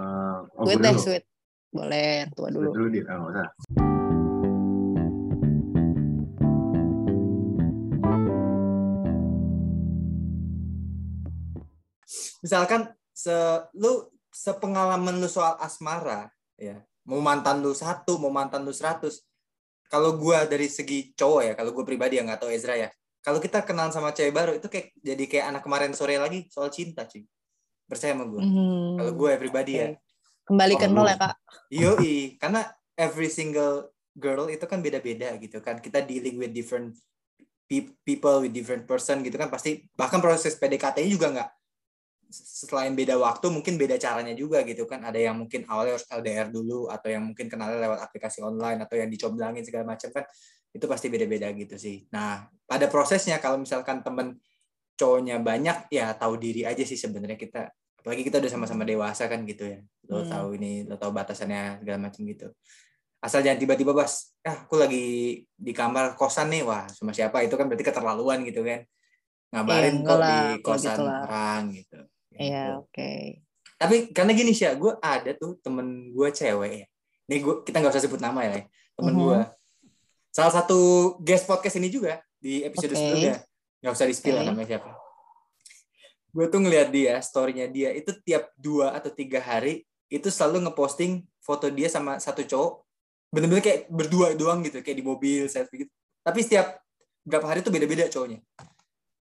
oh, 0.59 0.67
sweet 0.67 0.77
gue 0.77 0.83
deh 0.83 0.91
dulu. 0.91 1.03
sweet 1.07 1.25
boleh 1.71 2.11
tua 2.35 2.49
Dulu, 2.51 2.59
dulu 2.59 2.71
dulu 2.75 2.87
di, 2.91 3.01
oh, 3.07 3.15
nggak 3.23 3.31
usah. 3.31 3.47
Misalkan 12.45 12.93
se 13.11 13.33
lu 13.75 14.07
sepengalaman 14.31 15.17
lu 15.19 15.27
soal 15.27 15.57
asmara 15.59 16.31
ya. 16.61 16.79
Mau 17.07 17.23
mantan 17.23 17.63
lu 17.63 17.71
satu, 17.71 18.19
mau 18.19 18.31
mantan 18.35 18.67
lu 18.67 18.75
seratus. 18.75 19.23
Kalau 19.87 20.19
gua 20.19 20.45
dari 20.45 20.67
segi 20.67 21.15
cowok 21.15 21.43
ya, 21.43 21.53
kalau 21.55 21.71
gue 21.71 21.85
pribadi 21.87 22.19
ya 22.19 22.27
nggak 22.27 22.41
tahu 22.43 22.51
Ezra 22.51 22.75
ya. 22.75 22.89
Kalau 23.23 23.43
kita 23.43 23.67
kenal 23.67 23.91
sama 23.91 24.15
cewek 24.15 24.35
baru 24.35 24.53
itu 24.55 24.71
kayak 24.71 24.95
jadi 25.03 25.25
kayak 25.27 25.47
anak 25.55 25.63
kemarin 25.67 25.93
sore 25.95 26.19
lagi 26.19 26.47
soal 26.51 26.71
cinta, 26.71 27.07
cuy. 27.07 27.27
Percaya 27.87 28.15
sama 28.15 28.27
gue. 28.27 28.43
Hmm, 28.43 28.99
Kalau 28.99 29.13
gue 29.15 29.29
ya 29.31 29.39
pribadi 29.39 29.73
ya. 29.79 29.89
oke. 29.95 30.03
kembali 30.47 30.75
ke 30.79 30.87
nol 30.87 31.11
ya 31.11 31.19
kak 31.19 31.35
Yoi, 31.75 32.39
karena 32.39 32.63
every 32.95 33.27
single 33.27 33.91
girl 34.15 34.47
itu 34.47 34.63
kan 34.63 34.79
beda-beda 34.79 35.35
gitu 35.43 35.59
kan. 35.59 35.83
Kita 35.83 36.07
dealing 36.07 36.39
with 36.39 36.55
different 36.55 36.95
pe- 37.67 37.95
people 38.07 38.47
with 38.47 38.55
different 38.55 38.87
person 38.87 39.27
gitu 39.27 39.35
kan 39.35 39.51
pasti 39.51 39.83
bahkan 39.99 40.23
proses 40.23 40.55
PDKT-nya 40.55 41.11
juga 41.11 41.27
nggak 41.35 41.51
selain 42.31 42.93
beda 42.93 43.15
waktu 43.17 43.47
mungkin 43.49 43.79
beda 43.79 43.97
caranya 43.97 44.35
juga 44.35 44.63
gitu 44.67 44.85
kan. 44.85 45.03
Ada 45.07 45.31
yang 45.31 45.37
mungkin 45.39 45.65
awalnya 45.71 45.99
harus 45.99 46.07
LDR 46.11 46.49
dulu 46.51 46.91
atau 46.91 47.09
yang 47.11 47.23
mungkin 47.25 47.47
kenalnya 47.47 47.79
lewat 47.83 48.01
aplikasi 48.07 48.43
online 48.43 48.83
atau 48.83 48.95
yang 48.99 49.09
dicoblangin 49.11 49.63
segala 49.63 49.87
macam 49.95 50.11
kan. 50.13 50.27
itu 50.77 50.85
pasti 50.85 51.09
beda-beda 51.09 51.49
gitu 51.57 51.81
sih. 51.81 52.05
Nah 52.13 52.53
pada 52.69 52.85
prosesnya 52.93 53.41
kalau 53.41 53.57
misalkan 53.57 54.05
temen 54.05 54.37
cowoknya 54.93 55.41
banyak 55.41 55.89
ya 55.89 56.13
tahu 56.13 56.37
diri 56.37 56.69
aja 56.69 56.85
sih 56.85 57.01
sebenarnya 57.01 57.41
kita. 57.41 57.73
Apalagi 58.05 58.29
kita 58.29 58.45
udah 58.45 58.51
sama-sama 58.53 58.85
dewasa 58.85 59.25
kan 59.25 59.41
gitu 59.49 59.65
ya. 59.65 59.81
Lo 60.13 60.21
Hmm. 60.21 60.29
tahu 60.29 60.49
ini 60.61 60.85
lo 60.85 61.01
tahu 61.01 61.17
batasannya 61.17 61.81
segala 61.81 61.99
macam 62.11 62.21
gitu. 62.29 62.53
Asal 63.25 63.41
jangan 63.41 63.57
tiba-tiba 63.57 63.97
bas 63.97 64.37
ah 64.45 64.69
aku 64.69 64.77
lagi 64.77 65.07
di 65.49 65.73
kamar 65.73 66.13
kosan 66.13 66.53
nih. 66.53 66.69
Wah 66.69 66.85
sama 66.93 67.17
siapa? 67.17 67.41
Itu 67.41 67.57
kan 67.57 67.73
berarti 67.73 67.85
keterlaluan 67.87 68.45
gitu 68.45 68.61
kan. 68.61 68.85
Ngabarin 69.57 69.97
Iya, 69.97 70.05
kok 70.05 70.19
di 70.21 70.39
kosan 70.61 70.93
gitu 70.93 71.03
orang 71.09 71.63
gitu 71.73 71.99
Iya, 72.37 72.65
oke. 72.79 73.13
tapi 73.77 74.09
karena 74.17 74.33
gini 74.33 74.57
sih 74.57 74.65
gue 74.73 74.93
ada 75.01 75.31
tuh 75.37 75.61
temen 75.61 76.09
gue 76.13 76.29
cewek 76.33 76.73
ya 76.73 76.87
nih 77.29 77.39
gue 77.45 77.55
kita 77.61 77.77
nggak 77.83 77.93
usah 77.93 78.05
sebut 78.09 78.21
nama 78.21 78.41
ya 78.45 78.65
temen 78.97 79.13
Mhm. 79.13 79.21
gue 79.21 79.39
salah 80.33 80.53
satu 80.53 80.79
guest 81.21 81.45
podcast 81.45 81.77
ini 81.77 81.89
juga 81.89 82.21
di 82.41 82.65
episode 82.65 82.93
Oke. 82.93 83.01
sebelumnya 83.01 83.35
nggak 83.85 83.93
usah 83.93 84.07
di 84.09 84.15
spill 84.17 84.37
Oke. 84.41 84.47
namanya 84.49 84.69
siapa 84.77 84.91
gue 86.33 86.47
tuh 86.49 86.61
ngeliat 86.61 86.89
dia 86.93 87.15
storynya 87.21 87.67
dia 87.69 87.93
itu 87.93 88.13
tiap 88.21 88.53
dua 88.57 88.93
atau 88.93 89.09
tiga 89.09 89.41
hari 89.41 89.85
itu 90.09 90.29
selalu 90.29 90.69
ngeposting 90.69 91.25
foto 91.41 91.69
dia 91.69 91.89
sama 91.89 92.17
satu 92.17 92.45
cowok 92.45 92.73
bener-bener 93.33 93.65
kayak 93.65 93.81
berdua 93.89 94.33
doang 94.33 94.61
gitu 94.65 94.81
kayak 94.81 94.97
di 95.01 95.05
mobil 95.05 95.49
selfie 95.49 95.85
gitu 95.85 95.93
tapi 96.21 96.41
setiap 96.41 96.81
berapa 97.27 97.45
hari 97.45 97.61
tuh 97.61 97.73
beda-beda 97.73 98.09
cowoknya 98.09 98.41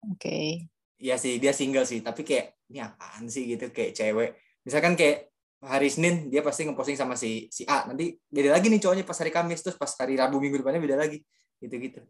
Oke. 0.09 0.69
Iya 0.99 1.15
sih 1.15 1.39
dia 1.39 1.55
single 1.55 1.87
sih 1.87 2.03
tapi 2.03 2.27
kayak 2.27 2.59
ini 2.75 2.83
apaan 2.83 3.31
sih? 3.31 3.47
gitu 3.47 3.71
kayak 3.71 3.95
cewek. 3.95 4.31
Misalkan 4.67 4.99
kayak 4.99 5.31
hari 5.63 5.89
Senin 5.91 6.27
dia 6.31 6.43
pasti 6.43 6.67
ngeposting 6.67 6.99
sama 6.99 7.15
si 7.15 7.47
si 7.55 7.63
A. 7.67 7.87
Nanti 7.87 8.19
beda 8.27 8.59
lagi 8.59 8.67
nih 8.67 8.83
cowoknya 8.83 9.05
pas 9.07 9.19
hari 9.19 9.31
Kamis 9.31 9.63
terus 9.63 9.79
pas 9.79 9.91
hari 9.99 10.19
Rabu 10.19 10.43
minggu 10.43 10.59
depannya 10.63 10.83
beda 10.83 10.99
lagi. 10.99 11.23
Gitu 11.63 11.75
gitu 11.79 12.01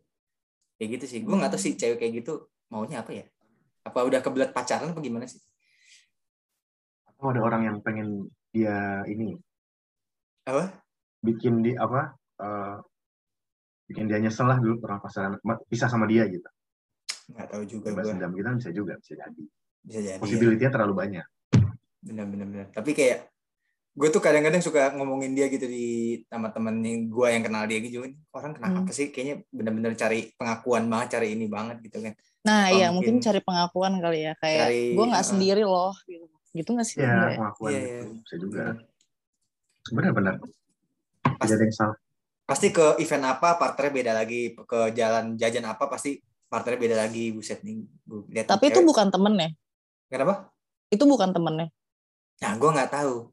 kayak 0.79 0.89
gitu 0.97 1.05
sih. 1.11 1.21
Gue 1.27 1.35
nggak 1.35 1.53
tahu 1.53 1.61
sih 1.61 1.75
cewek 1.75 1.99
kayak 1.99 2.13
gitu 2.23 2.49
maunya 2.71 3.03
apa 3.03 3.11
ya. 3.13 3.25
Apa 3.83 4.07
udah 4.07 4.23
kebelet 4.23 4.55
pacaran 4.55 4.95
apa 4.95 5.01
gimana 5.03 5.27
sih? 5.27 5.43
Atau 7.05 7.35
ada 7.35 7.43
orang 7.43 7.67
yang 7.67 7.77
pengen 7.83 8.31
dia 8.55 9.03
ini? 9.11 9.35
Apa? 10.47 10.71
Bikin 11.21 11.67
di 11.67 11.75
apa 11.75 12.15
eh, 12.39 12.77
bikin 13.91 14.07
dia 14.07 14.23
nyesel 14.23 14.47
lah 14.47 14.63
dulu 14.63 14.79
pernah 14.79 15.03
pacaran 15.03 15.37
pisah 15.67 15.91
sama 15.91 16.07
dia 16.07 16.25
gitu. 16.31 16.47
Nggak 17.29 17.49
tahu 17.49 17.63
juga 17.65 17.87
Bebas 17.91 18.03
gue 18.03 18.13
dendam 18.15 18.33
kita 18.33 18.51
bisa 18.57 18.71
juga 18.71 18.93
bisa 18.97 19.13
jadi. 19.15 19.43
bisa 19.81 19.99
jadi 20.01 20.09
ya. 20.11 20.17
Possibility-nya 20.19 20.71
terlalu 20.71 20.95
banyak. 20.97 21.27
bener-bener 21.99 22.71
tapi 22.71 22.95
kayak 22.95 23.27
gue 23.93 24.09
tuh 24.09 24.23
kadang-kadang 24.23 24.63
suka 24.63 24.95
ngomongin 24.95 25.35
dia 25.35 25.47
gitu 25.47 25.67
di 25.67 25.87
sama 26.25 26.49
temen 26.49 26.79
yang 26.79 27.01
gue 27.05 27.27
yang 27.27 27.43
kenal 27.43 27.67
dia 27.67 27.79
gitu 27.81 28.07
orang 28.31 28.55
kenapa 28.55 28.81
Hmm. 28.81 28.95
sih 28.95 29.11
kayaknya 29.11 29.43
bener-bener 29.51 29.93
cari 29.93 30.31
pengakuan 30.33 30.87
banget 30.87 31.19
cari 31.19 31.35
ini 31.35 31.47
banget 31.47 31.83
gitu 31.83 32.01
kan 32.01 32.15
Nah, 32.39 32.65
Oh, 32.65 32.73
iya 32.73 32.89
mungkin 32.89 33.19
mungkin. 33.19 33.27
cari 33.27 33.41
pengakuan 33.43 33.99
kali 33.99 34.25
ya. 34.25 34.33
Kayak 34.39 34.63
Cari, 34.63 34.83
gue 34.95 35.05
nggak 35.05 35.21
uh, 35.21 35.29
sendiri 35.29 35.63
loh. 35.67 35.93
Gitu, 36.07 36.25
gitu 36.55 36.69
nggak 36.71 36.87
sih? 36.87 36.97
Ya, 36.97 37.05
Enggak 37.05 37.29
ya? 37.29 37.37
pengakuan 37.37 37.69
Iya, 37.69 37.77
gitu. 37.77 37.91
iya. 37.91 38.15
Bisa 38.17 38.35
juga. 38.39 38.63
Benar-benar. 39.91 40.35
Tidak 40.39 41.37
Pasti- 41.37 41.53
ada 41.53 41.65
yang 41.65 41.75
salah. 41.75 41.97
pasti 42.49 42.67
ke 42.71 42.87
event 42.97 43.25
apa 43.29 43.61
partnernya 43.61 43.93
beda 43.93 44.13
lagi 44.17 44.41
ke 44.57 44.81
jalan 44.95 45.37
jajan 45.37 45.67
apa 45.67 45.85
pasti 45.85 46.17
partnernya 46.49 46.81
beda 46.81 46.97
lagi 46.99 47.31
buset 47.31 47.61
nih 47.61 47.77
gue 48.03 48.21
lihat 48.31 48.47
Tapi 48.47 48.69
itu 48.69 48.81
bukan 48.81 49.09
temennya. 49.09 49.53
kenapa 50.07 50.49
Itu 50.89 51.05
bukan 51.05 51.31
temennya. 51.31 51.69
nah 52.39 52.53
gue 52.55 52.71
nggak 52.71 52.91
tahu 52.91 53.29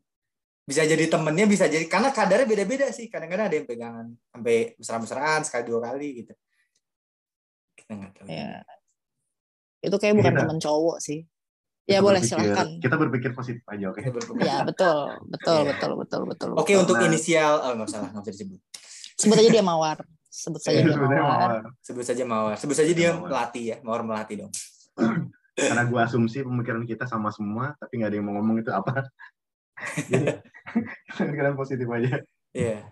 bisa 0.63 0.81
jadi 0.81 1.05
temennya 1.05 1.45
bisa 1.45 1.65
jadi 1.65 1.85
karena 1.85 2.09
kadarnya 2.09 2.43
beda-beda 2.43 2.89
sih 2.89 3.05
kadang-kadang 3.05 3.45
ada 3.45 3.55
yang 3.55 3.65
pegangan 3.65 4.05
sampai 4.27 4.55
mesra-mesraan 4.75 5.41
sekali 5.41 5.63
dua 5.63 5.79
kali 5.83 6.07
gitu 6.19 6.33
kita 7.75 7.91
nggak 7.93 8.11
tahu 8.13 8.25
Ya. 8.27 8.65
Itu 9.79 9.95
kayak 9.95 10.15
bukan 10.15 10.33
Kita- 10.33 10.41
temen 10.41 10.57
cowok 10.57 10.97
sih. 10.99 11.21
Ya 11.85 12.01
boleh 12.01 12.17
berpikir- 12.17 12.41
silahkan. 12.41 12.67
Kita 12.79 12.95
berpikir 12.97 13.29
positif 13.31 13.61
aja, 13.63 13.85
oke? 13.85 14.01
Berpikir. 14.01 14.41
Ya 14.41 14.65
betul, 14.65 14.97
betul, 15.23 15.59
Iya. 15.59 15.69
betul, 15.69 15.91
betul, 15.95 16.21
betul. 16.25 16.49
oke 16.51 16.65
betul. 16.65 16.81
untuk 16.81 16.97
Nah. 16.97 17.05
inisial 17.05 17.53
oh 17.61 17.71
nggak 17.71 17.85
usah 17.85 17.99
lah 18.01 18.09
nggak 18.09 18.25
usah 18.25 18.33
disebut 18.33 18.59
sebut 19.15 19.37
aja 19.37 19.49
dia 19.51 19.61
mawar. 19.61 20.01
Sebut 20.35 20.59
saja 20.59 20.83
dia 20.83 20.99
mawar. 20.99 21.15
mawar. 21.15 21.51
sebut 21.79 22.03
saja 22.03 22.23
mawar 22.27 22.55
sebut 22.59 22.75
saja 22.75 22.91
dia 22.91 23.15
Mawar. 23.15 23.31
melati 23.31 23.61
ya 23.71 23.75
mawar 23.87 24.01
melati 24.03 24.33
dong 24.43 24.51
Karena 25.55 25.87
gue 25.87 25.99
asumsi 26.03 26.43
pemikiran 26.43 26.83
kita 26.83 27.07
sama 27.07 27.31
semua, 27.31 27.79
tapi 27.79 28.03
nggak 28.03 28.11
ada 28.11 28.17
yang 28.19 28.27
mau 28.27 28.35
ngomong 28.43 28.59
itu 28.59 28.75
apa. 28.75 29.07
Jadi, 30.11 30.35
pikiran 31.15 31.55
positif 31.55 31.87
aja. 31.87 32.19
iya 32.51 32.83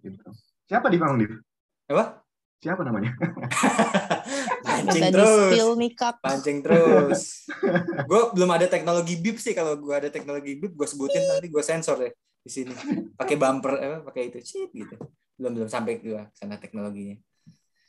Gitu. 0.00 0.24
Siapa 0.64 0.88
di 0.88 0.96
Bang 0.96 1.20
Div? 1.20 1.36
apa 1.92 2.24
Siapa 2.64 2.80
namanya? 2.80 3.12
pancing 4.66 5.12
terus 5.12 5.52
pancing 6.24 6.58
terus. 6.64 7.44
gue 8.08 8.20
belum 8.32 8.50
ada 8.56 8.64
teknologi 8.72 9.20
bip 9.20 9.36
sih 9.36 9.52
kalau 9.52 9.76
gue 9.76 9.92
ada 9.92 10.08
teknologi 10.08 10.56
bip 10.56 10.72
gue 10.72 10.88
sebutin 10.88 11.20
nanti 11.28 11.52
gue 11.52 11.60
sensor 11.60 12.00
deh 12.00 12.12
di 12.40 12.48
sini. 12.48 12.72
Pakai 13.12 13.36
bumper, 13.36 13.72
eh, 13.76 14.00
pakai 14.00 14.32
itu 14.32 14.38
cheat 14.40 14.70
gitu. 14.72 14.96
Belum 15.36 15.52
belum 15.52 15.68
sampai 15.68 16.00
gue 16.00 16.20
sana 16.32 16.56
teknologinya. 16.56 17.16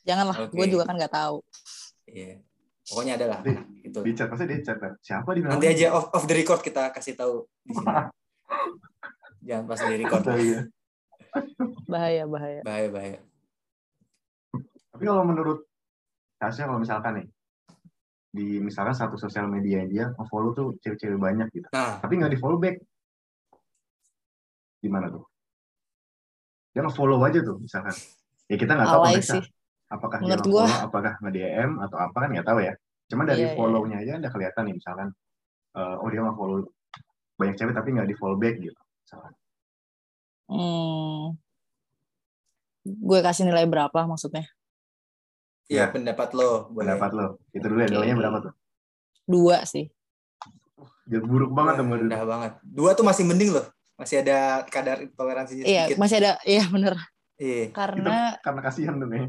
Janganlah, 0.08 0.36
Oke. 0.48 0.56
gue 0.56 0.68
juga 0.72 0.84
kan 0.88 0.96
nggak 0.96 1.13
tahu. 1.16 1.44
Iya. 2.08 2.39
Pokoknya 2.88 3.13
ada 3.20 3.25
lah 3.27 3.39
itu. 3.84 4.00
Di 4.00 4.12
chat, 4.16 4.32
pasti 4.32 4.48
di 4.48 4.63
chat. 4.63 4.80
Siapa 5.04 5.36
di 5.36 5.44
Nanti 5.44 5.68
aja 5.68 5.92
off, 5.92 6.08
off 6.16 6.24
the 6.24 6.36
record 6.36 6.63
kita 6.63 6.96
kasih 6.96 7.20
tahu 7.20 7.44
di 7.68 7.75
sini. 7.75 7.96
Jangan 9.48 9.63
pas 9.68 9.80
di 9.84 9.96
record. 10.00 10.24
Iya. 10.32 10.60
Bahaya, 11.92 12.24
bahaya. 12.24 12.62
Bahaya 12.63 12.88
bahaya. 12.88 13.20
Tapi 14.92 15.04
kalau 15.04 15.24
menurut 15.27 15.68
Tasya, 16.39 16.70
kalau 16.70 16.80
misalkan 16.80 17.22
nih, 17.22 17.27
di 18.32 18.48
misalkan 18.62 18.96
satu 18.96 19.18
sosial 19.18 19.50
media 19.50 19.84
dia 19.84 20.13
follow 20.30 20.54
tuh 20.54 20.77
cewek-cewek 20.80 21.20
banyak 21.20 21.48
gitu. 21.51 21.68
Nah, 21.74 22.00
Tapi 22.00 22.13
nggak 22.18 22.32
di 22.34 22.39
follow 22.39 22.62
back. 22.62 22.80
Gimana 24.80 25.12
tuh? 25.12 25.25
Dia 26.77 26.86
nge-follow 26.86 27.17
aja 27.25 27.39
tuh 27.41 27.57
misalkan. 27.57 27.96
Ya 28.46 28.55
kita 28.62 28.77
nggak 28.77 28.86
tahu 28.86 29.01
konteksnya. 29.10 29.34
sih. 29.41 29.43
Apakah 29.89 30.17
Menurut 30.22 30.46
dia 30.46 30.53
nge-follow, 30.53 30.86
apakah 30.86 31.13
nge-DM, 31.25 31.72
atau 31.81 31.98
apa 31.98 32.17
kan 32.22 32.29
nggak 32.29 32.46
tahu 32.46 32.60
ya. 32.62 32.74
Cuma 33.10 33.25
dari 33.25 33.41
Iya, 33.41 33.50
iya, 33.50 33.57
follow-nya 33.57 33.98
aja 34.05 34.12
udah 34.22 34.31
kelihatan 34.31 34.63
nih 34.69 34.75
misalkan. 34.77 35.10
eh, 35.74 35.96
oh 35.98 36.10
dia 36.13 36.22
nge-follow 36.22 36.57
banyak 37.38 37.55
cewek 37.57 37.74
tapi 37.74 37.89
nggak 37.98 38.05
di 38.05 38.13
follow 38.13 38.38
back 38.38 38.62
gitu. 38.62 38.77
Misalkan. 38.77 39.34
Hmm. 40.48 41.24
Gue 42.86 43.19
kasih 43.25 43.50
nilai 43.50 43.65
berapa 43.65 44.05
maksudnya? 44.05 44.46
ya 45.67 45.84
Ya. 45.84 45.91
pendapat 45.91 46.31
lo 46.38 46.69
boleh. 46.69 46.93
Pendapat 46.93 47.12
lo. 47.17 47.25
Itu 47.51 47.65
dulu 47.67 47.81
ya, 47.81 47.89
nilainya 47.89 48.15
berapa 48.22 48.38
tuh? 48.46 48.53
Dua 49.25 49.65
sih. 49.65 49.89
Jadi 51.07 51.24
buruk 51.25 51.51
banget 51.51 51.84
menurut 51.84 52.05
rendah 52.05 52.24
banget. 52.24 52.51
Dua 52.63 52.91
tuh 52.96 53.03
masih 53.03 53.24
mending 53.25 53.55
loh. 53.55 53.65
Masih 53.98 54.22
ada 54.22 54.62
kadar 54.70 54.98
toleransinya 55.12 55.66
Iya, 55.66 55.89
sedikit. 55.89 55.98
masih 55.98 56.16
ada. 56.22 56.32
Iya 56.46 56.63
bener. 56.70 56.94
Iya. 57.38 57.66
Karena 57.74 58.38
Karena 58.39 58.62
kasihan 58.62 58.96
tuh 58.96 59.10
nih. 59.10 59.25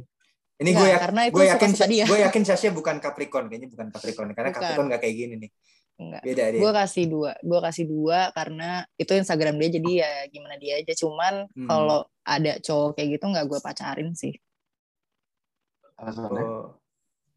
Ini 0.59 0.71
Nggak, 0.75 0.83
gue 0.83 0.89
ya, 0.91 0.99
karena 0.99 1.21
itu 1.23 1.35
gue 1.39 1.47
yakin 1.47 1.71
gue 2.03 2.19
yakin 2.19 2.43
Sasha 2.43 2.69
bukan 2.75 2.99
Capricorn 2.99 3.47
kayaknya 3.47 3.71
bukan 3.71 3.95
Capricorn 3.95 4.29
karena 4.35 4.51
Bukan. 4.51 4.59
Capricorn 4.61 4.87
nggak 4.91 5.01
kayak 5.01 5.15
gini 5.15 5.35
nih 5.39 5.51
enggak. 5.99 6.23
beda 6.27 6.45
dia 6.51 6.59
Gue 6.59 6.73
kasih 6.75 7.05
dua. 7.07 7.31
Gue 7.41 7.59
kasih 7.63 7.85
dua 7.87 8.19
karena 8.35 8.69
itu 8.95 9.13
Instagram 9.15 9.55
dia 9.57 9.69
jadi 9.71 9.91
ya 10.03 10.11
gimana 10.29 10.55
dia 10.59 10.75
aja. 10.83 10.93
Cuman 10.99 11.47
Hmm. 11.55 11.69
kalau 11.71 12.01
ada 12.27 12.53
cowok 12.59 12.99
kayak 12.99 13.09
gitu 13.17 13.25
nggak 13.31 13.47
gue 13.47 13.59
pacarin 13.63 14.11
sih. 14.19 14.35
Alasannya. 15.95 16.43
oh, 16.43 16.67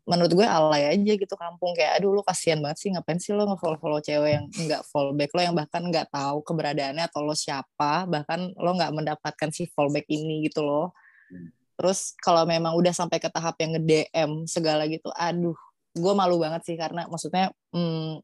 Menurut 0.10 0.34
gue 0.34 0.48
alay 0.48 0.98
aja 0.98 1.14
gitu 1.14 1.36
kampung 1.38 1.78
kayak 1.78 2.02
aduh 2.02 2.10
lu 2.10 2.26
kasihan 2.26 2.58
banget 2.58 2.78
sih 2.82 2.90
ngapain 2.90 3.22
sih 3.22 3.38
lo 3.38 3.46
nge-follow 3.46 3.78
follow 3.78 4.02
cewek 4.02 4.34
yang 4.34 4.46
nggak 4.50 4.82
follow 4.90 5.14
back 5.14 5.30
lo 5.38 5.42
yang 5.46 5.54
bahkan 5.54 5.82
nggak 5.86 6.10
tahu 6.10 6.42
keberadaannya 6.42 7.06
atau 7.06 7.22
lo 7.22 7.38
siapa 7.38 8.10
bahkan 8.10 8.50
lo 8.58 8.70
nggak 8.74 8.92
mendapatkan 8.98 9.50
si 9.54 9.70
follow 9.70 9.94
back 9.94 10.10
ini 10.10 10.50
gitu 10.50 10.66
loh. 10.66 10.90
Hmm. 11.30 11.54
Terus 11.82 12.14
kalau 12.22 12.46
memang 12.46 12.78
udah 12.78 12.94
sampai 12.94 13.18
ke 13.18 13.26
tahap 13.34 13.58
yang 13.58 13.74
nge-DM 13.74 14.46
segala 14.46 14.86
gitu, 14.86 15.10
aduh, 15.18 15.58
gue 15.98 16.14
malu 16.14 16.38
banget 16.38 16.62
sih 16.62 16.78
karena 16.78 17.10
maksudnya, 17.10 17.50
hmm, 17.74 18.22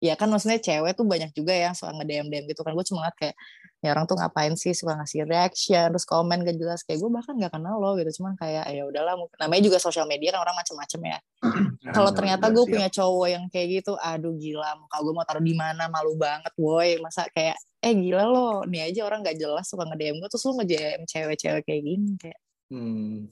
ya 0.00 0.16
kan 0.16 0.32
maksudnya 0.32 0.56
cewek 0.56 0.96
tuh 0.96 1.04
banyak 1.04 1.28
juga 1.36 1.52
ya 1.52 1.76
suka 1.76 1.92
nge-DM 1.92 2.32
DM 2.32 2.44
gitu 2.48 2.64
kan. 2.64 2.72
Gue 2.72 2.84
cuma 2.88 3.04
ngeliat 3.04 3.16
kayak, 3.20 3.36
ya 3.84 3.88
orang 3.92 4.08
tuh 4.08 4.16
ngapain 4.16 4.56
sih 4.56 4.72
suka 4.72 4.96
ngasih 4.96 5.28
reaction, 5.28 5.92
terus 5.92 6.08
komen 6.08 6.40
gak 6.40 6.56
jelas 6.56 6.80
kayak 6.88 7.04
gue 7.04 7.10
bahkan 7.12 7.36
gak 7.36 7.52
kenal 7.52 7.76
lo 7.76 8.00
gitu. 8.00 8.08
Cuman 8.20 8.32
kayak 8.40 8.64
ya 8.72 8.88
udahlah, 8.88 9.20
namanya 9.36 9.62
juga 9.68 9.78
sosial 9.78 10.08
media 10.08 10.32
kan 10.32 10.40
orang 10.40 10.56
macem-macem 10.56 11.00
ya. 11.04 11.18
Kalau 11.94 12.10
nggak- 12.10 12.16
ternyata 12.16 12.44
nggak 12.48 12.56
gue 12.56 12.64
punya 12.64 12.88
cowok 12.88 13.26
yang 13.28 13.44
kayak 13.52 13.68
gitu, 13.80 13.92
aduh 14.00 14.34
gila, 14.40 14.70
muka 14.80 14.96
gue 15.04 15.12
mau 15.12 15.24
taruh 15.28 15.44
di 15.44 15.54
mana, 15.54 15.84
malu 15.92 16.16
banget, 16.16 16.52
boy. 16.56 16.96
Masa 17.04 17.28
kayak, 17.36 17.60
eh 17.84 17.92
gila 17.92 18.24
lo, 18.24 18.64
nih 18.64 18.88
aja 18.88 19.04
orang 19.04 19.20
gak 19.20 19.36
jelas 19.36 19.68
suka 19.68 19.84
nge-DM 19.84 20.16
gue, 20.16 20.28
terus 20.32 20.44
lo 20.48 20.52
nge-DM 20.64 21.00
cewek-cewek 21.04 21.62
kayak 21.68 21.82
gini, 21.84 22.10
kayak 22.16 22.40
hmm. 22.72 23.28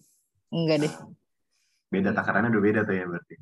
enggak 0.52 0.78
deh. 0.84 0.94
beda 1.88 2.12
takarannya 2.12 2.52
udah 2.52 2.60
beda 2.60 2.80
tuh 2.84 2.92
ya 3.00 3.08
berarti. 3.08 3.37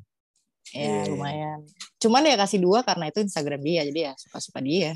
Ya 0.75 1.03
Iya. 1.03 1.11
lumayan. 1.11 1.59
Cuman 1.99 2.27
ya 2.27 2.35
kasih 2.35 2.59
dua 2.59 2.83
karena 2.83 3.07
itu 3.07 3.23
Instagram 3.23 3.61
dia, 3.63 3.81
jadi 3.87 3.99
ya 4.11 4.13
suka-suka 4.19 4.59
dia. 4.59 4.95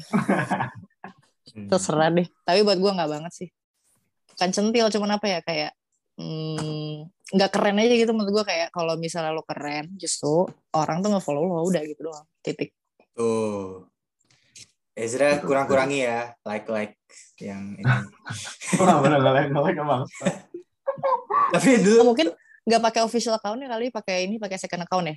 Hmm. 1.55 1.67
Terserah 1.71 2.09
deh. 2.11 2.27
Tapi 2.43 2.59
buat 2.63 2.79
gue 2.79 2.91
nggak 2.91 3.09
banget 3.11 3.31
sih. 3.33 3.49
Bukan 4.35 4.49
centil, 4.51 4.87
cuman 4.91 5.19
apa 5.19 5.25
ya 5.27 5.39
kayak 5.43 5.71
hmm, 6.19 7.07
nggak 7.31 7.49
keren 7.51 7.79
aja 7.79 7.95
gitu 7.95 8.11
menurut 8.11 8.31
gue 8.41 8.45
kayak 8.51 8.67
kalau 8.75 8.99
misalnya 8.99 9.31
lo 9.31 9.43
keren 9.47 9.87
justru 9.95 10.43
orang 10.75 10.99
tuh 10.99 11.15
nge-follow 11.15 11.47
lo 11.47 11.63
udah 11.63 11.81
gitu 11.87 12.11
doang 12.11 12.27
titik 12.43 12.75
Tuh. 13.15 13.87
Ezra 14.91 15.39
kurang-kurangi 15.39 16.03
ya 16.03 16.35
like-like 16.43 16.99
yang 17.39 17.79
ini. 17.79 17.87
Bener 19.03 19.19
ngelek 19.23 19.47
ngelek 19.55 19.75
emang. 19.79 20.03
Tapi 21.55 21.69
Oh, 21.71 21.79
dulu 21.79 22.01
mungkin 22.11 22.27
nggak 22.67 22.81
pakai 22.91 23.01
official 23.07 23.33
account 23.39 23.57
ya 23.63 23.71
kali 23.71 23.89
pakai 23.89 24.27
ini 24.27 24.35
pakai 24.37 24.59
second 24.59 24.83
account 24.85 25.07
ya 25.09 25.15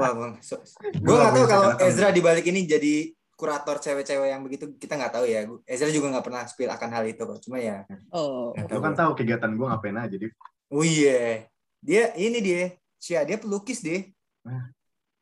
wah 0.00 0.12
bang, 0.16 0.32
so, 0.40 0.56
gue 0.80 1.14
tahu 1.14 1.30
punya 1.36 1.46
kalau. 1.46 1.68
Ezra 1.84 2.08
dibalik 2.10 2.44
ini 2.48 2.64
jadi 2.64 3.12
kurator 3.36 3.76
cewek-cewek 3.80 4.28
yang 4.32 4.40
begitu 4.44 4.68
kita 4.76 4.96
nggak 4.96 5.12
tahu 5.16 5.24
ya. 5.28 5.44
Ezra 5.64 5.88
juga 5.88 6.12
nggak 6.16 6.24
pernah 6.24 6.42
spill 6.48 6.72
akan 6.72 6.88
hal 6.92 7.04
itu 7.04 7.20
kok. 7.20 7.38
Cuma 7.44 7.56
ya, 7.60 7.84
oh 8.12 8.52
Lu 8.56 8.80
kan 8.80 8.96
tahu 8.96 9.12
kegiatan 9.14 9.52
gue 9.52 9.66
ngapain 9.68 9.96
aja, 9.96 10.12
jadi 10.12 10.32
oh 10.72 10.84
iya, 10.84 11.44
dia 11.78 12.12
ini 12.16 12.38
dia, 12.40 12.62
Sia 12.96 13.24
dia 13.24 13.36
pelukis 13.36 13.80
deh. 13.80 14.08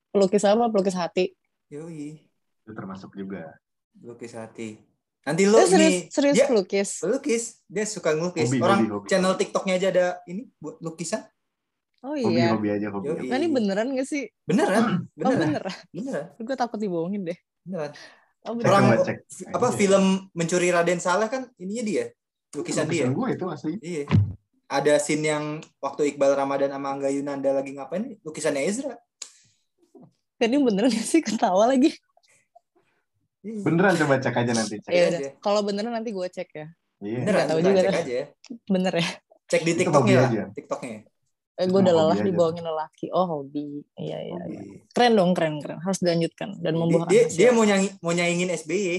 pelukis 0.09 0.43
apa 0.47 0.67
pelukis 0.73 0.97
hati 0.97 1.37
Yoi, 1.69 2.17
itu 2.65 2.73
termasuk 2.73 3.13
juga. 3.13 3.55
pelukis 3.99 4.33
hati. 4.33 4.81
Nanti 5.27 5.45
lo 5.45 5.61
serius 5.69 5.77
ini 5.77 6.09
serius 6.09 6.37
dia 6.41 6.47
pelukis 6.49 6.91
pelukis, 7.05 7.45
dia 7.69 7.85
suka 7.85 8.17
ngelukis. 8.17 8.49
Hobi, 8.49 8.59
Orang 8.65 8.81
hobi, 8.89 8.93
hobi. 8.95 9.07
channel 9.13 9.35
TikToknya 9.37 9.75
aja 9.77 9.89
ada 9.93 10.07
ini 10.25 10.49
buat 10.57 10.81
lukisan. 10.81 11.21
Oh 12.01 12.15
Hobi 12.15 12.31
iya 12.33 12.47
hobi 12.51 12.69
aja 12.71 12.89
hobi. 12.89 13.07
Yoi. 13.09 13.27
nah, 13.27 13.37
ini 13.37 13.49
beneran 13.49 13.89
gak 13.93 14.07
sih 14.07 14.25
Beneran, 14.43 15.03
oh 15.03 15.31
beneran, 15.31 15.39
bener 15.51 15.63
beneran, 15.91 16.25
gue 16.39 16.57
takut 16.57 16.79
dibohongin 16.79 17.23
deh 17.25 17.39
beneran. 17.63 17.91
oh 18.41 18.53
Cek, 18.53 18.55
bener 18.55 18.71
Orang- 18.71 19.03
cek. 19.03 19.17
Apa 19.51 19.67
Iya. 19.69 19.77
film 19.77 20.05
Mencuri 20.31 20.69
Raden 20.69 20.99
Saleh 20.99 21.27
kan 21.27 21.51
ininya 21.57 21.83
dia, 21.83 22.05
lukisan 22.53 22.87
dia. 22.87 23.07
gue 23.07 23.27
itu 23.29 23.45
asli. 23.47 23.75
Iya. 23.79 24.07
Ada 24.69 24.97
scene 24.97 25.25
yang 25.27 25.45
waktu 25.79 26.13
Iqbal 26.13 26.33
Ramadan 26.35 26.69
sama 26.69 26.93
Angga 26.93 27.09
Yunanda 27.09 27.51
lagi 27.51 27.73
ngapain? 27.73 28.21
Lukisannya 28.21 28.63
Ezra. 28.63 28.95
ini 30.39 30.55
beneran 30.57 30.87
gak 30.89 31.03
sih 31.03 31.19
ketawa 31.19 31.67
lagi 31.67 31.91
Iya. 33.41 33.59
Beneran 33.61 33.95
coba 33.97 34.19
cek 34.19 34.35
aja 34.35 34.53
nanti. 34.53 34.77
Cek. 34.79 34.91
ya 34.91 35.03
aja. 35.05 35.19
udah 35.19 35.33
kalau 35.41 35.61
beneran 35.63 35.93
nanti 35.93 36.11
gue 36.11 36.27
cek 36.27 36.49
ya 36.53 36.67
Iya. 36.99 37.17
Beneran, 37.21 37.45
tahu 37.45 37.59
beneran, 37.59 37.75
juga 37.75 37.83
cek 37.85 37.97
aja. 37.97 38.13
ya. 38.13 38.25
bener 38.67 38.95
ya 38.95 39.09
Cek 39.49 39.61
di 39.63 39.73
TikToknya 39.75 40.17
hobi 40.21 40.37
lah. 40.37 40.49
TikToknya. 40.53 40.97
Eh, 41.59 41.67
gue 41.67 41.81
udah 41.81 41.91
lelah 41.93 42.15
aja. 42.15 42.23
dibohongin 42.23 42.63
lelaki 42.63 43.07
oh 43.11 43.27
hobi 43.29 43.83
iya 43.95 44.19
iya 44.23 44.35
Hobi. 44.37 44.55
iya. 44.55 44.63
keren 44.89 45.13
dong 45.13 45.35
keren 45.35 45.59
keren 45.59 45.79
harus 45.79 45.99
dilanjutkan 45.99 46.55
dan 46.57 46.73
Dia, 46.73 46.81
membuahkan 46.81 47.11
dia, 47.11 47.23
hasil. 47.25 47.37
dia 47.37 47.51
mau 47.51 47.65
nyanyi, 47.65 47.89
mau 47.99 48.13
nyaingin 48.13 48.51
SBY. 48.55 48.97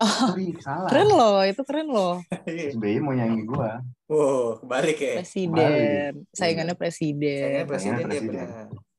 Salah. 0.64 0.88
keren 0.88 1.08
loh 1.08 1.44
itu 1.44 1.60
keren 1.60 1.88
loh 1.88 2.14
SBY 2.46 2.96
mau 2.98 3.12
nyanyi 3.12 3.44
gue. 3.44 3.70
wow, 4.06 4.56
kebalik 4.58 4.96
ya. 4.96 5.14
presiden 5.18 6.24
saingannya 6.32 6.72
Sayangnya 6.72 6.74
presiden 6.74 7.66
presiden 7.66 7.94
dia 7.98 8.06
presiden. 8.08 8.28
benar. 8.32 8.48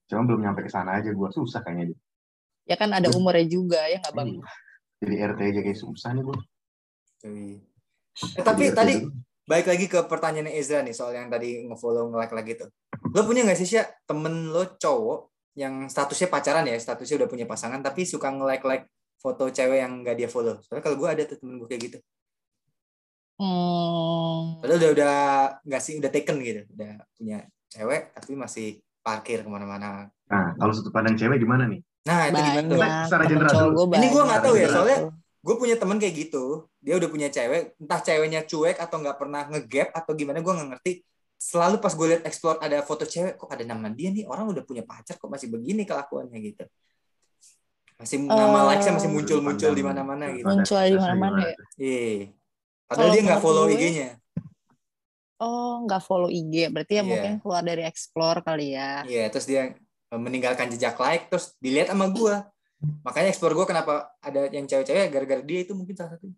Cuma 0.06 0.22
belum 0.24 0.40
nyampe 0.42 0.62
ke 0.62 0.70
sana 0.70 1.00
aja 1.00 1.10
gue. 1.10 1.30
Susah 1.32 1.60
kayaknya. 1.60 1.90
dia. 1.90 1.98
ya 2.64 2.76
kan 2.76 2.92
ada 2.92 3.10
umurnya 3.10 3.44
juga 3.44 3.82
ya 3.84 3.98
nggak 3.98 4.14
bang 4.14 4.30
Iya. 4.30 4.46
Jadi 5.02 5.16
RT 5.26 5.40
aja 5.42 5.62
kayak 5.64 5.80
susah 5.80 6.10
nih 6.12 6.22
gue. 6.22 6.38
Yoi. 7.24 7.50
Eh, 8.38 8.44
tapi 8.44 8.64
tadi 8.70 8.94
balik 9.46 9.68
lagi 9.68 9.86
ke 9.90 10.00
pertanyaan 10.06 10.50
Ezra 10.54 10.86
nih 10.86 10.94
soal 10.96 11.18
yang 11.18 11.28
tadi 11.28 11.66
ngefollow 11.68 12.10
nge-like 12.14 12.36
lagi 12.36 12.52
tuh. 12.62 12.70
Lo 13.12 13.26
punya 13.26 13.44
nggak 13.44 13.58
sih 13.60 13.68
sih 13.68 13.82
temen 14.08 14.50
lo 14.54 14.78
cowok 14.78 15.34
yang 15.58 15.92
statusnya 15.92 16.32
pacaran 16.32 16.64
ya, 16.64 16.78
statusnya 16.80 17.26
udah 17.26 17.30
punya 17.30 17.46
pasangan 17.50 17.84
tapi 17.84 18.08
suka 18.08 18.32
nge-like 18.32 18.64
like 18.64 18.86
foto 19.20 19.52
cewek 19.52 19.84
yang 19.84 20.02
nggak 20.02 20.16
dia 20.18 20.30
follow. 20.32 20.58
Soalnya 20.64 20.84
kalau 20.86 20.98
gue 20.98 21.10
ada 21.10 21.24
tuh 21.28 21.38
temen 21.42 21.60
gue 21.60 21.68
kayak 21.68 21.82
gitu. 21.92 21.98
hmm, 23.42 24.62
Padahal 24.62 24.78
udah 24.80 24.92
udah 24.96 25.16
nggak 25.66 25.82
sih 25.82 25.94
udah 25.98 26.10
taken 26.14 26.38
gitu, 26.42 26.62
udah 26.78 26.92
punya 27.18 27.38
cewek 27.72 28.14
tapi 28.14 28.32
masih 28.38 28.68
parkir 29.02 29.42
ke 29.42 29.50
mana-mana. 29.50 30.08
Nah, 30.30 30.54
kalau 30.56 30.72
sudut 30.72 30.94
pandang 30.94 31.18
cewek 31.18 31.42
gimana 31.42 31.66
nih? 31.68 31.82
Nah 32.06 32.30
itu 32.30 32.40
gimana 32.40 32.66
tuh? 32.66 32.80
banyak 32.82 33.06
Secara 33.06 33.24
general 33.30 33.52
dulu. 33.54 33.74
gue 33.78 33.98
Ini 33.98 34.08
gua 34.10 34.24
nggak 34.26 34.42
tahu 34.42 34.56
ya, 34.56 34.60
banyak. 34.62 34.74
soalnya 34.74 34.98
Gue 35.42 35.56
punya 35.58 35.74
temen 35.74 35.98
kayak 35.98 36.14
gitu, 36.30 36.70
dia 36.78 37.02
udah 37.02 37.10
punya 37.10 37.28
cewek, 37.28 37.74
entah 37.82 37.98
ceweknya 37.98 38.46
cuek 38.46 38.78
atau 38.78 39.02
nggak 39.02 39.18
pernah 39.18 39.42
ngegap 39.50 39.90
atau 39.92 40.14
gimana 40.14 40.38
gue 40.40 40.54
nggak 40.54 40.70
ngerti. 40.78 40.92
Selalu 41.36 41.82
pas 41.82 41.90
gue 41.92 42.08
liat 42.08 42.24
explore 42.24 42.62
ada 42.62 42.86
foto 42.86 43.02
cewek, 43.04 43.42
kok 43.42 43.50
ada 43.50 43.66
nama 43.66 43.90
dia 43.90 44.14
nih 44.14 44.30
orang 44.30 44.54
udah 44.54 44.62
punya 44.62 44.86
pacar 44.86 45.18
kok 45.18 45.26
masih 45.26 45.50
begini 45.50 45.82
kelakuannya 45.82 46.38
gitu. 46.38 46.66
Masih 47.98 48.18
nama 48.22 48.66
Oh. 48.66 48.70
likes-nya 48.70 48.94
masih 48.98 49.10
muncul-muncul 49.10 49.72
di 49.74 49.82
mana-mana 49.82 50.30
gitu. 50.30 50.46
Muncul 50.46 50.78
di 50.86 50.98
mana-mana 50.98 51.40
ya. 51.50 51.56
Iya. 51.78 52.34
Padahal 52.86 52.98
Kalau 53.02 53.10
dia 53.10 53.22
nggak 53.22 53.40
menurut 53.40 53.46
follow 53.46 53.66
gue, 53.66 53.76
IG-nya. 53.78 54.10
oh 55.42 55.74
nggak 55.86 56.02
follow 56.06 56.30
IG 56.30 56.54
berarti 56.70 56.94
ya 56.94 57.02
Iya. 57.02 57.10
mungkin 57.10 57.34
keluar 57.42 57.64
dari 57.66 57.82
explore 57.82 58.40
kali 58.46 58.78
ya 58.78 59.02
Iya, 59.06 59.26
terus 59.34 59.46
dia 59.50 59.74
eh, 59.74 60.20
meninggalkan 60.22 60.70
jejak 60.70 60.94
like, 61.02 61.26
terus 61.34 61.58
dilihat 61.58 61.90
sama 61.90 62.06
gue. 62.14 62.36
Makanya 63.02 63.30
explore 63.30 63.54
gue 63.54 63.66
kenapa 63.66 63.94
ada 64.20 64.50
yang 64.50 64.66
cewek-cewek 64.66 65.10
gara-gara 65.10 65.42
dia 65.42 65.60
itu 65.62 65.74
mungkin 65.74 65.94
salah 65.94 66.18
satu. 66.18 66.30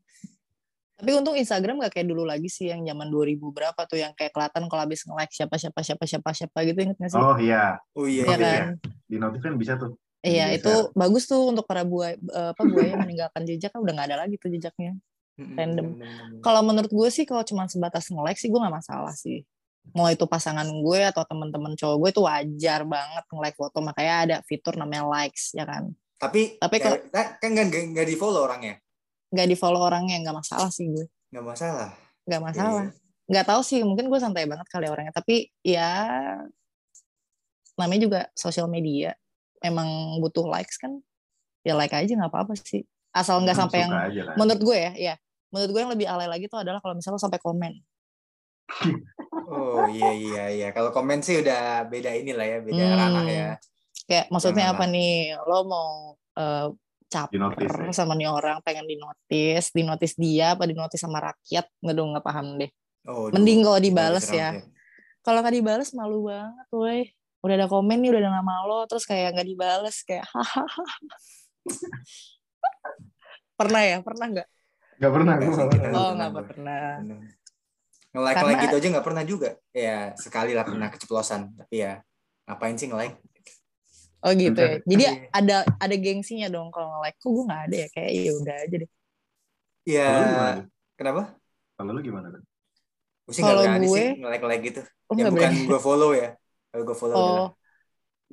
tapi 0.93 1.09
untung 1.19 1.35
Instagram 1.35 1.81
gak 1.83 1.99
kayak 1.99 2.07
dulu 2.07 2.23
lagi 2.23 2.47
sih 2.47 2.69
yang 2.69 2.85
zaman 2.85 3.09
2000 3.09 3.35
berapa 3.51 3.81
tuh 3.83 3.97
yang 3.99 4.13
kayak 4.13 4.31
kelihatan 4.31 4.69
kalau 4.69 4.81
habis 4.85 5.03
nge-like 5.03 5.33
siapa 5.33 5.55
siapa 5.57 5.81
siapa 5.81 6.03
siapa 6.05 6.29
siapa 6.31 6.57
gitu 6.63 6.79
inget 6.79 6.95
gak 6.95 7.11
sih 7.11 7.19
Oh 7.19 7.35
iya, 7.35 7.81
Oh 7.91 8.05
iya, 8.07 8.23
Iya 8.23 8.29
notif 8.29 8.39
kan? 8.39 8.53
ya. 8.55 8.65
Di 9.03 9.17
notif 9.19 9.39
kan 9.41 9.53
bisa 9.57 9.73
tuh. 9.75 9.91
Iya 10.21 10.45
Digeser. 10.47 10.59
itu 10.63 10.73
bagus 10.95 11.23
tuh 11.27 11.41
untuk 11.51 11.65
para 11.67 11.83
buaya 11.83 12.15
eh, 12.15 12.49
apa 12.55 12.61
buaya 12.63 12.93
meninggalkan 12.95 13.43
jejak 13.43 13.73
kan 13.73 13.83
udah 13.83 13.91
nggak 13.91 14.07
ada 14.13 14.17
lagi 14.23 14.35
tuh 14.37 14.47
jejaknya. 14.47 14.95
Random. 15.35 15.97
Kalau 16.39 16.61
menurut 16.61 16.87
gue 16.87 17.09
sih 17.09 17.25
kalau 17.25 17.43
cuma 17.43 17.67
sebatas 17.67 18.07
nge-like 18.07 18.39
sih 18.39 18.47
gue 18.47 18.59
nggak 18.61 18.75
masalah 18.79 19.11
sih. 19.11 19.43
Mau 19.91 20.07
itu 20.07 20.23
pasangan 20.23 20.63
gue 20.63 20.99
atau 21.03 21.25
teman-teman 21.27 21.75
cowok 21.75 21.95
gue 21.99 22.09
itu 22.15 22.21
wajar 22.23 22.85
banget 22.87 23.23
nge-like 23.27 23.57
foto 23.57 23.81
makanya 23.81 24.15
ada 24.23 24.35
fitur 24.45 24.77
namanya 24.77 25.03
likes 25.09 25.51
ya 25.51 25.65
kan. 25.67 25.91
Tapi, 26.23 26.41
Tapi 26.55 26.77
kalau- 26.77 27.03
kan 27.11 27.35
nggak 27.43 27.65
nggak- 27.67 27.87
nggak 27.91 28.07
di 28.07 28.15
follow 28.15 28.41
orangnya, 28.41 28.79
Nggak 29.29 29.47
di 29.49 29.55
follow 29.55 29.81
orangnya 29.81 30.15
nggak 30.19 30.35
masalah 30.35 30.69
sih 30.69 30.87
gue. 30.87 31.05
nggak 31.29 31.43
masalah. 31.43 31.89
Nggak 32.23 32.41
masalah. 32.41 32.85
Iya. 32.85 33.01
Nggak 33.23 33.45
tahu 33.45 33.61
sih 33.61 33.79
mungkin 33.81 34.05
gue 34.07 34.19
santai 34.19 34.45
banget 34.45 34.67
kali 34.67 34.85
orangnya 34.85 35.11
tapi 35.11 35.47
ya 35.61 35.89
namanya 37.73 38.01
juga 38.01 38.19
sosial 38.33 38.67
media 38.67 39.15
emang 39.59 39.87
butuh 40.19 40.45
likes 40.45 40.75
kan 40.75 40.93
ya 41.61 41.73
like 41.73 41.89
aja 41.89 42.05
nggak 42.09 42.29
apa-apa 42.29 42.53
sih 42.53 42.83
asal 43.09 43.39
nggak 43.39 43.55
Kan 43.55 43.61
sampai 43.65 43.77
yang 43.81 43.91
aja 43.91 44.21
kan. 44.27 44.35
menurut 44.37 44.61
gue 44.61 44.77
ya 44.77 44.91
ya 44.93 45.13
menurut 45.49 45.71
gue 45.71 45.81
yang 45.81 45.89
lebih 45.89 46.05
alay 46.05 46.27
lagi 46.27 46.45
tuh 46.45 46.59
adalah 46.59 46.77
kalau 46.77 46.93
misalnya 46.93 47.17
lo 47.17 47.23
sampai 47.23 47.39
komen 47.39 47.73
Oh 49.45 49.85
iya 49.87 50.09
iya 50.13 50.43
iya. 50.49 50.67
Kalau 50.71 50.89
komen 50.89 51.19
sih 51.19 51.37
udah 51.37 51.85
beda 51.85 52.09
inilah 52.11 52.41
ya, 52.43 52.57
beda 52.59 52.79
Hmm. 52.81 52.95
ranah 52.95 53.25
ya. 53.27 53.49
Kayak 54.03 54.25
maksudnya 54.27 54.69
Janganlah. 54.69 54.87
apa 54.87 54.93
nih 54.93 55.13
lo 55.39 55.59
mau 55.63 55.89
eh, 56.33 56.67
caper 57.07 57.31
Dinotis, 57.31 57.69
ya. 57.69 57.93
sama 57.93 58.13
nih 58.13 58.25
orang 58.25 58.57
pengen 58.61 58.83
dinotis 58.83 59.69
dinotis 59.69 60.13
dia 60.13 60.53
apa 60.53 60.65
dinotis 60.65 60.97
sama 60.97 61.21
rakyat 61.21 61.69
nggak 61.77 61.93
dong 61.93 62.09
nggak 62.13 62.25
paham 62.25 62.57
deh 62.57 62.71
Oh, 63.03 63.27
Mending 63.29 63.61
kalau 63.61 63.77
dibales 63.77 64.23
ya. 64.27 64.63
kalau 65.19 65.43
nggak 65.43 65.53
dibales 65.53 65.91
malu 65.91 66.23
banget 66.25 66.67
woi 66.69 66.99
udah 67.39 67.55
ada 67.55 67.67
komen 67.67 67.99
nih 67.99 68.09
udah 68.09 68.21
ada 68.21 68.31
nama 68.33 68.63
lo 68.63 68.87
terus 68.87 69.03
kayak 69.03 69.35
nggak 69.35 69.43
dibales 69.45 70.01
kayak 70.01 70.23
hahaha 70.25 70.87
pernah 73.53 73.81
ya 73.81 73.97
pernah 74.01 74.27
nggak 74.29 74.47
Gak 74.93 75.11
pernah 75.11 75.33
Nggak 75.35 75.43
gue. 75.43 75.51
sih, 75.51 75.59
nggak 75.59 75.71
pernah. 75.73 75.89
oh 75.91 76.03
pernah 76.05 76.13
nggak 76.15 76.31
Bener. 76.53 77.19
Nge-like 78.13 78.35
Karena- 78.37 78.47
like 78.47 78.63
gitu 78.63 78.75
aja 78.77 78.87
nggak 78.93 79.03
pernah 79.03 79.23
juga. 79.25 79.49
Ya 79.73 79.97
sekali 80.15 80.51
lah 80.53 80.63
pernah 80.63 80.87
keceplosan. 80.87 81.41
Tapi 81.57 81.75
ya 81.75 81.93
ngapain 82.45 82.75
sih 82.77 82.87
nge-like? 82.87 83.17
Oh 84.23 84.31
gitu 84.33 84.59
ya 84.59 84.75
jadi 84.83 85.03
Iya. 85.03 85.11
ada 85.31 85.55
ada 85.77 85.95
gengsinya 85.95 86.47
dong 86.47 86.71
kalau 86.71 86.87
nge-like 86.95 87.17
kok 87.17 87.29
gue 87.29 87.43
nggak 87.43 87.61
ada 87.67 87.75
ya 87.75 87.87
kayak 87.91 88.11
ya 88.15 88.31
udah 88.33 88.55
aja 88.59 88.75
deh 88.79 88.91
Ya 89.83 90.07
tuh? 90.07 90.71
kenapa? 90.95 91.21
Kalau 91.75 91.91
lu 91.91 91.99
gimana? 91.99 92.31
tuh? 92.31 92.39
Gue 93.27 93.33
sih 93.35 93.41
nggak 93.43 93.51
Kalau 93.51 93.63
berani 93.67 93.87
gue- 93.87 93.97
sih 93.99 94.09
nge-like 94.15 94.45
like 94.47 94.63
gitu. 94.63 94.81
oh, 94.81 95.13
yang 95.13 95.19
nggak 95.19 95.33
bukan 95.35 95.51
gue 95.67 95.79
follow 95.83 96.11
ya. 96.15 96.29
Kalau 96.71 96.83
gue 96.87 96.95
follow 96.95 97.15
Oh, 97.15 97.27
udah. 97.27 97.49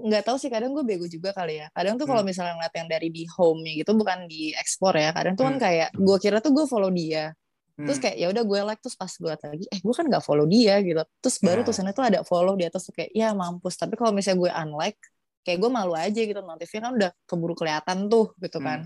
nggak 0.00 0.22
tahu 0.24 0.37
sih 0.38 0.46
kadang 0.46 0.70
gue 0.70 0.85
bego 0.87 1.07
juga 1.07 1.35
kali 1.35 1.59
ya. 1.59 1.66
Kadang 1.74 1.98
tuh 1.98 2.07
kalau 2.07 2.22
Hmm. 2.22 2.31
misalnya 2.31 2.55
ngeliat 2.55 2.74
yang 2.74 2.88
dari 2.88 3.09
di 3.11 3.26
home 3.26 3.66
gitu 3.66 3.90
bukan 3.92 4.31
di 4.31 4.55
explore 4.55 4.96
ya. 4.96 5.11
Kadang 5.11 5.35
tuh 5.35 5.44
kan 5.44 5.57
Hmm. 5.59 5.64
kayak 5.66 5.88
gue 5.92 6.16
kira 6.22 6.38
tuh 6.38 6.53
gue 6.55 6.64
follow 6.70 6.90
dia. 6.94 7.35
Terus 7.74 7.98
Hmm. 7.98 8.05
kayak 8.07 8.16
ya 8.20 8.26
udah 8.31 8.44
gue 8.46 8.61
like 8.62 8.81
terus 8.81 8.94
pas 8.94 9.11
gue 9.11 9.33
lagi, 9.35 9.64
eh 9.66 9.81
gue 9.83 9.94
kan 9.96 10.05
nggak 10.07 10.22
follow 10.22 10.46
dia 10.46 10.79
gitu. 10.81 11.03
Terus 11.18 11.37
baru 11.42 11.61
Nah. 11.61 11.66
tulisannya 11.66 11.94
tuh 11.96 12.05
ada 12.07 12.20
follow 12.22 12.55
di 12.55 12.64
atas 12.64 12.87
tuh 12.87 12.94
kayak 12.94 13.11
ya 13.11 13.35
mampus. 13.35 13.74
Tapi 13.74 13.98
kalau 13.98 14.14
misalnya 14.14 14.38
gue 14.38 14.50
unlike, 14.55 15.00
kayak 15.40 15.59
gue 15.59 15.70
malu 15.70 15.94
aja 15.94 16.20
gitu 16.20 16.40
notifnya 16.40 16.81
kan 16.81 16.92
udah 16.94 17.11
keburu 17.24 17.55
kelihatan 17.55 18.07
tuh 18.07 18.33
gitu 18.38 18.59
Hmm. 18.59 18.66
kan. 18.66 18.81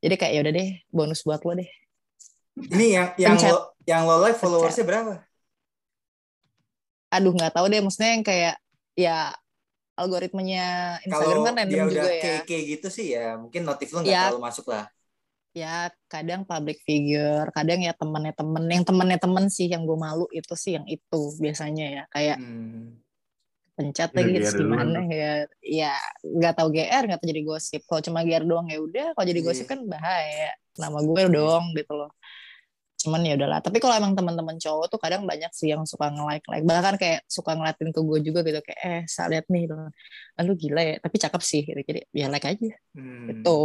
Jadi 0.00 0.14
kayak 0.14 0.32
ya 0.34 0.40
udah 0.42 0.52
deh 0.52 0.68
bonus 0.88 1.20
buat 1.22 1.40
lo 1.40 1.52
deh. 1.54 1.70
Ini 2.56 2.86
yang 2.88 3.06
yang 3.16 3.34
Pencet. 3.36 3.52
lo 3.52 3.60
yang 3.84 4.02
lo 4.02 4.16
like 4.18 4.36
followersnya 4.36 4.82
berapa? 4.82 5.20
Aduh 7.08 7.32
nggak 7.32 7.52
tahu 7.54 7.66
deh 7.68 7.80
maksudnya 7.80 8.10
yang 8.12 8.24
kayak 8.24 8.54
ya 8.98 9.30
algoritmanya 9.94 10.64
Instagram 11.02 11.32
Kalau 11.32 11.46
kan 11.46 11.54
dia 11.56 11.64
random 11.64 11.86
udah 11.86 11.94
juga 11.96 12.10
ya. 12.12 12.22
KK 12.42 12.50
gitu 12.68 12.88
sih 12.88 13.06
ya 13.12 13.26
mungkin 13.36 13.62
notif 13.62 13.88
lo 13.92 14.02
nggak 14.02 14.12
Ya. 14.12 14.22
terlalu 14.28 14.42
masuk 14.42 14.66
lah. 14.68 14.86
ya 15.56 15.88
kadang 16.04 16.44
public 16.44 16.84
figure 16.84 17.48
kadang 17.48 17.80
ya 17.80 17.96
temennya 17.96 18.36
temen 18.36 18.60
yang 18.68 18.84
temennya 18.84 19.16
temen 19.16 19.48
sih 19.48 19.64
yang 19.64 19.88
gue 19.88 19.96
malu 19.96 20.28
itu 20.28 20.52
sih 20.52 20.76
yang 20.76 20.84
itu 20.84 21.20
biasanya 21.40 21.86
ya 21.88 22.02
kayak 22.12 22.36
Hmm. 22.36 23.00
Pencet 23.76 24.10
Udah 24.10 24.18
lagi 24.24 24.32
duluan 24.40 24.56
gimana 24.56 25.00
ya? 25.12 25.32
Ya 25.60 25.92
nggak 26.24 26.54
tahu 26.56 26.68
GR 26.72 27.02
nggak 27.06 27.18
tahu 27.20 27.28
jadi 27.30 27.42
gosip. 27.44 27.80
Kalau 27.84 28.00
cuma 28.00 28.24
GR 28.24 28.44
doang 28.48 28.66
ya 28.72 28.78
udah. 28.80 29.06
Kalau 29.12 29.26
jadi 29.28 29.40
Iya. 29.44 29.46
gosip 29.52 29.66
kan 29.68 29.80
bahaya. 29.84 30.50
Nama 30.80 30.98
gue 31.04 31.22
doang 31.28 31.66
gitu 31.76 31.92
loh. 31.92 32.10
Cuman 32.96 33.20
ya 33.22 33.36
udahlah. 33.36 33.60
Tapi 33.60 33.76
kalau 33.78 33.94
emang 34.00 34.16
teman-teman 34.16 34.56
cowok 34.56 34.88
tuh 34.88 34.98
kadang 34.98 35.28
banyak 35.28 35.52
sih 35.52 35.68
yang 35.70 35.84
suka 35.84 36.08
nge-like 36.08 36.48
like 36.48 36.64
bahkan 36.64 36.96
kayak 36.96 37.20
suka 37.28 37.52
ngeliatin 37.52 37.92
ke 37.92 38.00
gue 38.00 38.18
juga 38.24 38.40
gitu. 38.42 38.60
Kayak 38.64 38.80
eh 38.82 39.02
saya 39.04 39.26
lihat 39.36 39.46
nih. 39.52 39.68
Gitu. 39.68 39.74
Lu 40.48 40.52
gila 40.56 40.80
ya. 40.82 40.94
Tapi 40.98 41.16
cakep 41.20 41.42
sih 41.44 41.60
gitu. 41.68 41.80
Jadi 41.84 42.00
ya 42.16 42.26
like 42.32 42.48
aja. 42.48 42.72
Hmm. 42.96 43.28
itu 43.30 43.56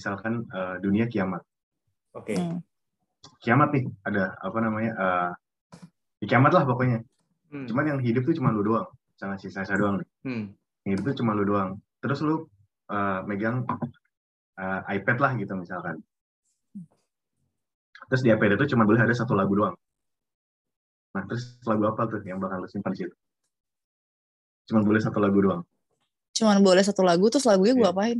Misalkan 0.00 0.48
eh, 0.48 0.76
dunia 0.80 1.04
kiamat. 1.04 1.44
Oke. 2.16 2.32
Hmm. 2.32 2.64
Kiamat 3.44 3.68
nih, 3.76 3.84
ada 4.00 4.32
apa 4.40 4.58
namanya? 4.64 4.92
eh, 4.96 5.30
ya 6.24 6.36
kiamat 6.36 6.56
lah 6.56 6.64
pokoknya. 6.64 7.04
Hmm. 7.52 7.68
Cuman 7.68 7.84
yang 7.84 8.00
hidup 8.00 8.24
tuh 8.24 8.32
cuma 8.32 8.48
lu 8.48 8.64
doang. 8.64 8.88
Sama 9.20 9.36
si 9.36 9.52
Sasa 9.52 9.76
doang 9.76 10.00
nih. 10.00 10.08
Hmm. 10.24 10.44
Yang 10.88 10.90
hidup 10.96 11.04
tuh 11.12 11.16
cuma 11.20 11.36
lu 11.36 11.44
doang. 11.44 11.76
Terus 12.00 12.24
lu 12.24 12.48
eh, 12.88 13.20
megang 13.28 13.68
eh, 14.56 14.80
iPad 14.96 15.16
lah 15.20 15.32
gitu 15.36 15.52
misalkan. 15.52 16.00
Terus 18.08 18.24
di 18.24 18.32
iPad 18.32 18.56
itu 18.56 18.72
cuma 18.72 18.88
boleh 18.88 19.04
ada 19.04 19.12
satu 19.12 19.36
lagu 19.36 19.52
doang. 19.52 19.76
Nah, 21.10 21.22
terus 21.28 21.58
lagu 21.62 21.84
apa 21.84 22.08
tuh 22.08 22.22
yang 22.24 22.40
bakal 22.40 22.62
lu 22.62 22.68
simpan 22.70 22.96
di 22.96 23.04
situ? 23.04 23.14
Cuma 24.66 24.80
boleh 24.80 24.98
satu 24.98 25.20
lagu 25.20 25.36
doang. 25.38 25.60
cuman 26.30 26.62
boleh 26.64 26.80
satu 26.80 27.04
lagu 27.04 27.26
terus 27.28 27.44
lagunya 27.44 27.74
gue 27.76 27.84
Iya. 27.84 27.92
apain 27.92 28.18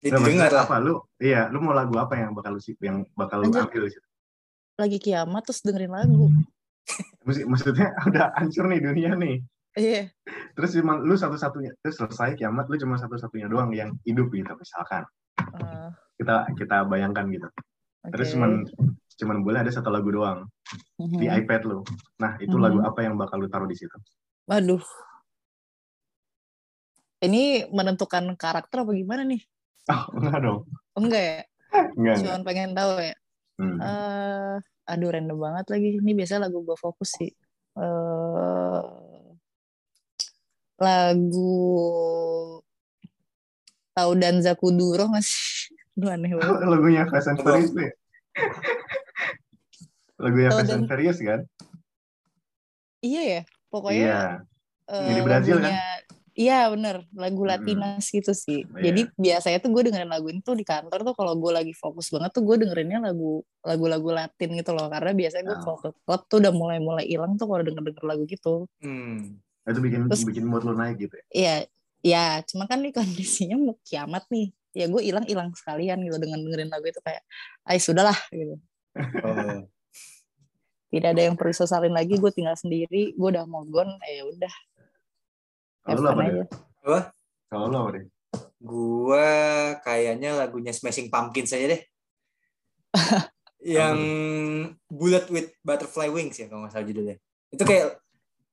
Ya, 0.00 0.14
maksudnya 0.14 0.46
lah. 0.46 0.62
apa? 0.62 0.76
Lu, 0.78 0.94
iya, 1.18 1.50
lu 1.50 1.58
mau 1.58 1.74
lagu 1.74 1.90
apa 1.94 2.14
yang 2.14 2.30
bakal 2.30 2.54
lu 2.54 2.60
yang 2.78 3.02
bakal 3.12 3.42
lu 3.42 3.50
ambil 3.50 3.82
di 3.82 3.92
situ? 3.92 4.06
lagi 4.78 4.94
kiamat 4.96 5.42
terus 5.42 5.58
dengerin 5.60 5.90
lagu 5.90 6.30
Maksud- 7.26 7.46
Maksudnya 7.46 7.90
udah 8.08 8.30
hancur 8.32 8.64
nih 8.66 8.78
dunia 8.78 9.10
nih. 9.12 9.42
iya 9.74 10.06
Terus 10.54 10.70
cuma 10.72 10.96
lu 10.96 11.14
satu-satunya, 11.14 11.74
terus 11.80 11.98
selesai 11.98 12.34
kiamat 12.34 12.66
lu 12.66 12.78
cuma 12.78 12.94
satu-satunya 12.94 13.46
doang 13.46 13.70
yang 13.70 13.90
hidup 14.02 14.30
gitu 14.30 14.54
misalkan. 14.54 15.02
Eh, 15.36 15.90
Kita 16.16 16.46
kita 16.54 16.82
bayangkan 16.84 17.26
gitu. 17.28 17.50
Terus 18.08 18.26
oke. 18.28 18.34
cuman 18.34 18.50
cuman 19.18 19.36
boleh 19.40 19.58
ada 19.60 19.70
satu 19.70 19.90
lagu 19.90 20.08
doang 20.08 20.46
Mhm. 20.96 21.18
di 21.18 21.26
iPad 21.28 21.62
lu. 21.64 21.82
Nah, 22.16 22.38
itu 22.38 22.50
Mhm. 22.52 22.62
lagu 22.62 22.78
apa 22.80 23.02
yang 23.02 23.14
bakal 23.14 23.36
lu 23.36 23.46
taruh 23.46 23.66
di 23.66 23.74
situ? 23.74 23.98
Waduh. 24.46 24.82
Ini 27.18 27.42
menentukan 27.68 28.30
karakter 28.34 28.78
apa 28.80 28.92
gimana 28.92 29.26
nih? 29.26 29.42
Oh, 29.88 30.04
enggak 30.16 30.38
dong. 30.40 30.60
Enggak 30.94 31.22
ya? 31.22 31.40
Enggak, 31.72 31.86
enggak. 31.96 32.16
Cuman 32.20 32.42
pengen 32.44 32.70
tahu 32.72 32.90
ya. 33.00 33.14
Hmm. 33.58 33.78
Eh, 33.80 34.54
aduh 34.86 35.08
random 35.10 35.38
banget 35.38 35.66
lagi. 35.68 35.88
Ini 35.98 36.12
biasa 36.14 36.38
lagu 36.38 36.60
gue 36.62 36.76
fokus 36.76 37.10
sih. 37.16 37.32
Eh, 37.74 38.82
lagu 40.78 41.54
tahu 43.92 44.10
Danza 44.14 44.54
Kuduro 44.54 45.10
nggak 45.10 45.24
sih? 45.24 45.74
Aduh 45.98 46.14
aneh 46.14 46.30
banget. 46.38 46.62
Lagunya 46.72 47.02
Fast 47.10 47.28
and? 47.28 47.38
Furious 47.42 47.70
tuh 47.74 47.82
ya? 47.82 47.92
Lagunya 50.22 50.50
Fast 50.52 50.70
and 50.70 50.84
dan- 50.84 50.86
Furious 50.86 51.18
kan? 51.18 51.40
Iya 53.02 53.22
ya. 53.22 53.42
Pokoknya 53.68 53.98
Iya. 53.98 54.20
eh, 54.90 55.14
di 55.18 55.22
Brazil 55.22 55.56
kan? 55.58 55.72
Iya 56.38 56.70
bener, 56.70 57.02
lagu. 57.18 57.42
Latinas 57.42 58.06
gitu 58.14 58.30
sih. 58.30 58.62
Iya. 58.62 58.94
Jadi 58.94 59.00
biasanya 59.18 59.58
tuh 59.58 59.74
gue 59.74 59.82
dengerin 59.90 60.06
lagu 60.06 60.30
ini 60.30 60.38
tuh 60.38 60.54
di 60.54 60.62
kantor 60.62 61.02
tuh 61.02 61.14
kalau 61.18 61.34
gue 61.34 61.50
lagi 61.50 61.74
fokus 61.74 62.14
banget 62.14 62.30
tuh 62.30 62.46
gue 62.46 62.62
dengerinnya 62.62 63.02
lagu 63.02 63.42
lagu-lagu 63.66 64.06
Latin 64.14 64.54
gitu 64.54 64.70
loh. 64.70 64.86
Karena 64.86 65.10
biasanya 65.18 65.44
gue 65.50 65.56
Oh. 65.58 65.62
kalau 65.66 65.78
ke 65.82 65.90
klub 66.06 66.22
tuh 66.30 66.38
udah 66.38 66.52
mulai-mulai 66.54 67.10
hilang 67.10 67.34
tuh 67.34 67.50
kalau 67.50 67.66
denger-denger 67.66 68.04
lagu 68.06 68.22
gitu. 68.30 68.70
Hmm. 68.78 69.42
Itu 69.66 69.82
bikin 69.82 70.06
Terus- 70.06 70.22
bikin 70.24 70.46
mood 70.46 70.62
lu 70.62 70.78
naik 70.78 71.02
gitu 71.02 71.18
ya. 71.18 71.26
Iya, 71.34 71.54
ya 72.06 72.24
cuma 72.46 72.70
kan 72.70 72.86
nih 72.86 72.94
kondisinya 72.94 73.58
mau 73.58 73.74
kiamat 73.82 74.22
nih. 74.30 74.54
Ya 74.78 74.86
gue 74.86 75.02
hilang-hilang 75.02 75.50
sekalian 75.58 75.98
gitu 76.06 76.22
dengan 76.22 76.38
dengerin 76.38 76.70
lagu 76.70 76.86
itu 76.86 77.02
kayak, 77.02 77.26
ay 77.66 77.82
sudahlah 77.82 78.14
gitu. 78.30 78.54
Oh. 79.26 79.66
Tidak 80.88 81.10
ada 81.12 81.22
yang 81.28 81.34
perlu 81.36 81.52
sesalin 81.52 81.92
lagi, 81.92 82.16
gue 82.16 82.32
tinggal 82.32 82.56
sendiri, 82.56 83.12
gue 83.12 83.28
udah 83.28 83.44
mau 83.44 83.60
gone, 83.66 83.98
ya 84.06 84.22
udah. 84.24 84.54
Kalau 85.84 86.00
lu 86.04 86.08
apa 86.08 86.22
deh? 86.26 86.46
Apa? 86.84 87.00
Kalau 87.48 87.64
lu 87.70 87.76
apa 87.78 87.90
deh? 87.98 88.04
Gua 88.58 89.28
kayaknya 89.82 90.34
lagunya 90.34 90.72
Smashing 90.74 91.08
Pumpkins 91.08 91.54
aja 91.54 91.76
deh. 91.76 91.82
yang 93.78 93.98
Bullet 94.88 95.26
with 95.28 95.50
Butterfly 95.66 96.08
Wings 96.08 96.38
ya 96.38 96.46
kalau 96.46 96.64
nggak 96.66 96.72
salah 96.74 96.86
judulnya. 96.86 97.16
Itu 97.50 97.62
kayak 97.66 97.98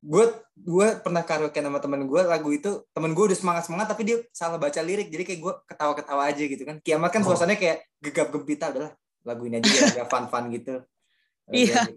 gue 0.05 0.25
gue 0.53 0.87
pernah 1.01 1.25
karaoke 1.25 1.57
sama 1.57 1.81
temen 1.81 2.05
gue 2.05 2.21
lagu 2.21 2.53
itu 2.53 2.85
temen 2.93 3.17
gue 3.17 3.25
udah 3.25 3.37
semangat 3.41 3.65
semangat 3.65 3.89
tapi 3.89 4.05
dia 4.05 4.21
salah 4.29 4.61
baca 4.61 4.77
lirik 4.85 5.09
jadi 5.09 5.25
kayak 5.25 5.41
gue 5.41 5.53
ketawa 5.65 5.93
ketawa 5.97 6.29
aja 6.29 6.43
gitu 6.45 6.61
kan 6.61 6.77
kiamat 6.85 7.09
kan 7.09 7.25
Oh. 7.25 7.33
suasananya 7.33 7.57
kayak 7.57 7.77
gegap 8.05 8.29
gempita 8.29 8.69
udahlah 8.69 8.93
lagu 9.25 9.49
ini 9.49 9.57
aja 9.57 9.65
ya 9.65 9.81
agak 9.97 10.07
fun 10.13 10.29
fun 10.29 10.45
gitu 10.53 10.77
Iya. 11.57 11.89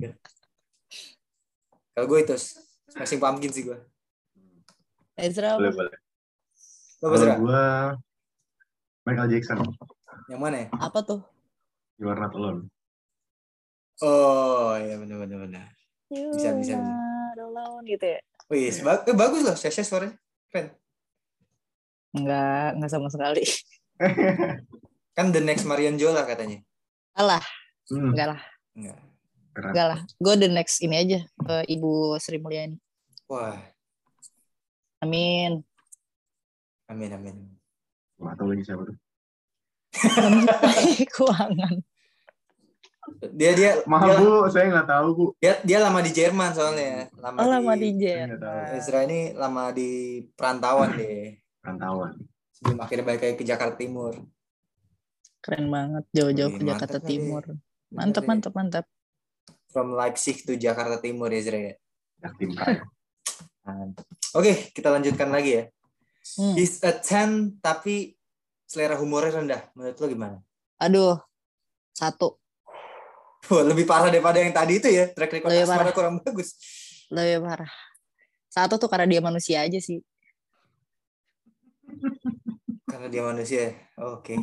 Kalau 1.93 2.07
gue 2.09 2.19
itu 2.25 2.37
Smashing 2.97 3.21
Pumpkins 3.21 3.53
sih 3.53 3.69
gue 3.69 3.77
Ezra, 5.19 5.59
Boleh, 5.59 5.75
boleh. 5.75 5.95
lo 7.03 7.07
Kalau 7.11 7.27
gua 7.43 7.63
Michael 9.03 9.29
Jackson, 9.35 9.59
yang 10.31 10.39
mana 10.39 10.57
ya 10.63 10.67
apa 10.79 10.99
tuh? 11.03 11.21
You 11.99 12.07
Are 12.07 12.19
Not 12.19 12.35
Alone. 12.35 12.71
oh 13.99 14.79
iya 14.79 14.95
benar 14.95 15.27
benar 15.27 15.39
benar 15.43 15.67
Bisa, 16.07 16.55
bisa, 16.55 16.79
bisa. 16.79 16.95
Alone 17.35 17.83
gitu 17.87 18.07
ya? 18.07 18.21
Wih, 18.49 18.71
ba- 18.81 19.03
eh, 19.05 19.13
bagus 19.13 19.43
loh, 19.45 19.53
Sasha 19.53 19.83
suaranya. 19.85 20.17
Keren. 20.49 20.73
Enggak, 22.17 22.69
enggak 22.79 22.91
sama 22.91 23.09
sekali. 23.13 23.45
Kan 25.19 25.35
the 25.35 25.43
next 25.43 25.69
Marian 25.69 26.01
Jola 26.01 26.25
katanya. 26.25 26.63
Alah, 27.13 27.43
Hmm, 27.91 28.13
enggak 28.15 28.29
lah, 28.37 28.41
Enggak. 28.73 28.99
enggak 29.53 29.87
lah. 29.91 30.01
Gue 30.17 30.35
the 30.39 30.49
next 30.49 30.81
ini 30.81 30.97
aja, 30.97 31.21
ke 31.25 31.57
Ibu 31.69 32.17
Sri 32.17 32.41
Mulyani. 32.41 32.77
Wah, 33.29 33.59
Amin. 34.99 35.63
amin 36.89 37.11
amin. 37.13 37.37
Nggak 38.19 38.35
tahu 38.35 38.49
lagi 38.51 38.63
siapa 38.67 38.83
tuh. 38.83 38.97
Keuangan. 41.15 41.75
Dia 43.33 43.57
dia 43.57 43.71
Maaf 43.89 44.05
dia, 44.05 44.15
bu, 44.21 44.31
saya 44.53 44.69
nggak 44.69 44.89
tahu 44.89 45.09
bu. 45.17 45.27
dia, 45.41 45.57
dia 45.65 45.79
lama 45.81 46.01
di 46.05 46.13
Jerman 46.13 46.51
soalnya. 46.53 47.09
Lama, 47.17 47.37
Oh, 47.41 47.49
lama 47.49 47.73
di. 47.73 47.89
Jerman. 47.97 48.77
Ezra 48.77 49.01
ini 49.09 49.33
lama 49.33 49.73
di 49.73 50.21
perantauan 50.37 50.93
deh. 50.93 51.41
Rantauan. 51.65 52.21
Sebelum 52.53 52.79
akhirnya 52.83 53.05
balik 53.07 53.23
lagi 53.23 53.37
ke 53.39 53.47
Jakarta 53.47 53.77
Timur. 53.79 54.13
Keren 55.39 55.71
banget, 55.71 56.05
jauh-jauh 56.11 56.51
ke 56.53 56.63
Jakarta 56.67 56.99
mantap. 56.99 57.09
Timur. 57.09 57.43
Mantap, 57.89 58.25
mantap, 58.27 58.53
mantap. 58.53 58.85
From 59.71 59.95
Leipzig 59.95 60.43
to 60.45 60.59
Jakarta 60.59 60.99
Timur 60.99 61.31
Ezra 61.31 61.57
ya. 61.57 61.75
Yakin 62.27 62.51
Oke, 64.33 64.73
kita 64.73 64.89
lanjutkan 64.89 65.29
lagi 65.29 65.51
ya. 65.55 65.65
Hmm. 66.37 66.55
He's 66.55 66.81
a 66.81 66.93
10 66.93 67.61
tapi 67.61 68.17
selera 68.65 68.97
humornya 68.97 69.41
rendah. 69.41 69.63
Menurut 69.73 69.97
lo 69.97 70.07
gimana? 70.07 70.37
Aduh, 70.79 71.17
satu. 71.91 72.37
Wah, 73.49 73.65
lebih 73.65 73.89
parah 73.89 74.13
daripada 74.13 74.37
yang 74.39 74.53
tadi 74.53 74.77
itu 74.77 74.89
ya. 74.89 75.09
Track 75.09 75.33
record 75.33 75.49
Lebih 75.49 75.67
parah. 75.67 75.95
kurang 75.97 76.15
bagus. 76.21 76.53
Lebih 77.09 77.41
parah. 77.41 77.73
Satu 78.49 78.77
tuh 78.77 78.89
karena 78.89 79.09
dia 79.09 79.21
manusia 79.21 79.65
aja 79.65 79.81
sih. 79.81 80.05
Karena 82.85 83.09
dia 83.09 83.23
manusia. 83.25 83.73
Oke. 83.97 84.37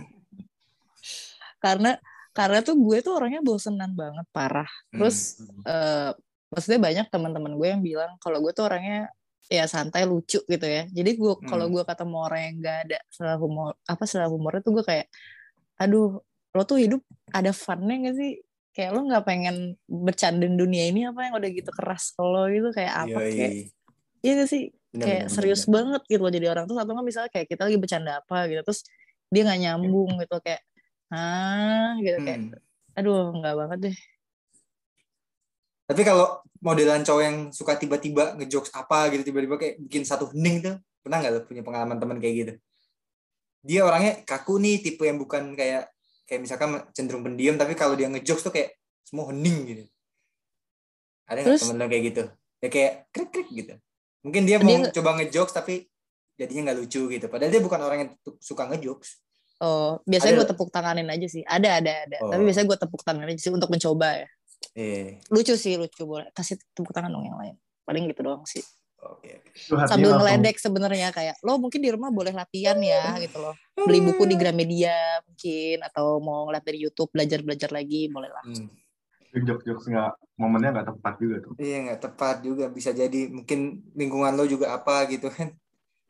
Karena 1.61 1.97
karena 2.35 2.59
tuh 2.59 2.75
gue 2.75 2.99
tuh 2.99 3.15
orangnya 3.15 3.39
bosenan 3.39 3.93
banget, 3.93 4.25
parah. 4.29 4.67
Terus 4.89 5.39
Hmm. 5.39 5.61
eh 5.65 6.11
maksudnya 6.55 6.79
banyak 6.79 7.05
teman-teman 7.11 7.51
gue 7.59 7.67
yang 7.67 7.81
bilang 7.83 8.11
kalau 8.23 8.39
gue 8.39 8.55
tuh 8.55 8.65
orangnya 8.65 9.11
ya 9.45 9.67
santai 9.67 10.07
lucu 10.07 10.39
gitu 10.41 10.65
ya 10.65 10.87
jadi 10.89 11.11
gue 11.13 11.33
kalau 11.45 11.67
Hmm. 11.67 11.73
gue 11.77 11.83
ketemu 11.85 12.15
orang 12.17 12.41
yang 12.41 12.55
gak 12.63 12.77
ada 12.89 12.97
salah 13.11 13.37
humor 13.37 13.75
apa 13.85 14.03
salah 14.07 14.29
humornya 14.31 14.63
tuh 14.63 14.73
gue 14.79 14.85
kayak 14.87 15.05
aduh 15.77 16.23
lo 16.55 16.63
tuh 16.63 16.79
hidup 16.79 17.03
ada 17.29 17.51
funnya 17.51 18.09
gak 18.09 18.15
sih 18.15 18.31
kayak 18.71 18.91
lo 18.95 19.05
nggak 19.05 19.23
pengen 19.23 19.55
bercandain 19.85 20.55
dunia 20.55 20.89
ini 20.89 21.05
apa 21.07 21.27
yang 21.29 21.33
udah 21.37 21.49
gitu 21.51 21.71
keras 21.71 22.15
kalau 22.15 22.47
gitu 22.47 22.71
kayak 22.71 23.05
apa 23.05 23.19
Yoi. 23.21 23.31
kayak 23.35 23.53
iya 24.23 24.31
gak 24.39 24.49
sih 24.49 24.63
Bener, 24.95 25.03
kayak 25.05 25.23
bener, 25.27 25.33
serius 25.35 25.61
bener. 25.67 25.73
banget 25.75 26.01
gitu 26.07 26.21
loh 26.23 26.31
jadi 26.31 26.47
orang 26.55 26.65
tuh 26.65 26.75
atau 26.79 26.93
nggak 26.95 27.05
misalnya 27.05 27.29
kayak 27.35 27.47
kita 27.51 27.61
lagi 27.67 27.77
bercanda 27.77 28.11
apa 28.23 28.37
gitu 28.47 28.61
terus 28.63 28.81
dia 29.27 29.41
nggak 29.43 29.59
nyambung 29.61 30.11
gitu 30.23 30.35
kayak 30.39 30.61
ah 31.11 31.93
gitu 32.01 32.17
kayak 32.23 32.39
Hmm. 32.49 32.97
aduh 32.97 33.35
nggak 33.35 33.53
banget 33.59 33.79
deh 33.91 33.97
Tapi 35.85 36.01
kalau 36.01 36.41
modelan 36.65 37.05
cowok 37.05 37.21
yang 37.21 37.37
suka 37.53 37.77
tiba-tiba 37.77 38.33
ngejokes 38.41 38.73
apa 38.73 39.13
gitu, 39.13 39.21
tiba-tiba 39.21 39.61
kayak 39.61 39.75
bikin 39.85 40.01
satu 40.01 40.33
hening 40.33 40.65
tuh, 40.65 40.75
pernah 41.05 41.21
nggak 41.21 41.31
lo 41.33 41.39
punya 41.45 41.61
pengalaman 41.61 42.01
teman 42.01 42.17
kayak 42.17 42.35
gitu? 42.41 42.53
Dia 43.65 43.85
orangnya 43.85 44.25
kaku 44.25 44.57
nih, 44.57 44.81
tipe 44.81 45.05
yang 45.05 45.21
bukan 45.21 45.53
kayak 45.53 45.93
kayak 46.25 46.41
misalkan 46.41 46.81
cenderung 46.97 47.21
pendiam, 47.21 47.53
tapi 47.53 47.77
kalau 47.77 47.93
dia 47.93 48.09
ngejokes 48.09 48.41
tuh 48.41 48.53
kayak 48.53 48.73
semua 49.05 49.29
hening 49.29 49.57
gitu. 49.69 49.83
Ada 51.29 51.45
nggak 51.45 51.61
temen 51.61 51.77
lo 51.77 51.85
kayak 51.85 52.03
gitu? 52.09 52.23
Ya 52.61 52.67
kayak 52.73 52.93
krik-krik 53.13 53.49
gitu. 53.53 53.73
Mungkin 54.25 54.49
dia 54.49 54.57
Dia 54.57 54.65
mau 54.65 54.89
coba 54.89 55.09
ngejokes 55.21 55.53
tapi 55.53 55.85
jadinya 56.33 56.73
nggak 56.73 56.77
lucu 56.81 57.01
gitu. 57.13 57.25
Padahal 57.29 57.53
dia 57.53 57.61
bukan 57.61 57.79
orang 57.85 57.97
yang 58.01 58.11
suka 58.41 58.65
ngejokes. 58.73 59.21
Oh, 59.61 60.03
biasanya 60.03 60.43
gue 60.43 60.47
tepuk 60.51 60.67
tanganin 60.67 61.07
aja 61.07 61.27
sih. 61.31 61.45
Ada, 61.47 61.79
ada, 61.79 61.91
ada. 62.09 62.17
Oh. 62.19 62.33
Tapi 62.33 62.43
biasanya 62.43 62.67
gue 62.67 62.79
tepuk 62.81 63.01
tangan 63.07 63.23
aja 63.23 63.39
sih 63.39 63.53
untuk 63.53 63.71
mencoba 63.71 64.25
ya. 64.25 64.27
Eh, 64.75 65.23
Lucu 65.31 65.55
sih, 65.55 65.79
lucu 65.79 66.03
boleh. 66.03 66.27
Kasih 66.35 66.59
tepuk 66.75 66.91
tangan 66.91 67.07
dong 67.07 67.23
yang 67.23 67.39
lain. 67.39 67.55
Paling 67.87 68.11
gitu 68.11 68.21
doang 68.27 68.43
sih. 68.43 68.61
oke. 69.05 69.31
hatinya 69.53 69.85
Sambil 69.87 70.11
ngeledek 70.17 70.57
sebenarnya 70.57 71.13
kayak 71.13 71.37
lo 71.45 71.61
mungkin 71.61 71.77
di 71.79 71.93
rumah 71.93 72.09
boleh 72.09 72.35
latihan 72.35 72.75
ya 72.81 73.15
gitu 73.21 73.37
loh. 73.39 73.55
Beli 73.77 74.01
buku 74.01 74.25
di 74.27 74.35
Gramedia 74.35 75.21
mungkin 75.23 75.85
atau 75.85 76.19
mau 76.19 76.49
ngeliat 76.49 76.65
dari 76.65 76.81
YouTube 76.83 77.13
belajar-belajar 77.13 77.69
lagi 77.71 78.11
boleh 78.11 78.31
lah. 78.33 78.43
Hmm. 78.43 78.67
jokes-jokes 79.35 79.91
nggak 79.91 80.11
momennya 80.39 80.71
nggak 80.73 80.87
tepat 80.95 81.13
juga 81.21 81.35
tuh. 81.43 81.53
Iya 81.59 81.77
nggak 81.85 81.99
tepat 82.01 82.35
juga 82.41 82.65
bisa 82.71 82.95
jadi 82.95 83.29
mungkin 83.29 83.83
lingkungan 83.93 84.33
lo 84.33 84.47
juga 84.49 84.73
apa 84.73 85.05
gitu 85.11 85.29
kan. 85.29 85.53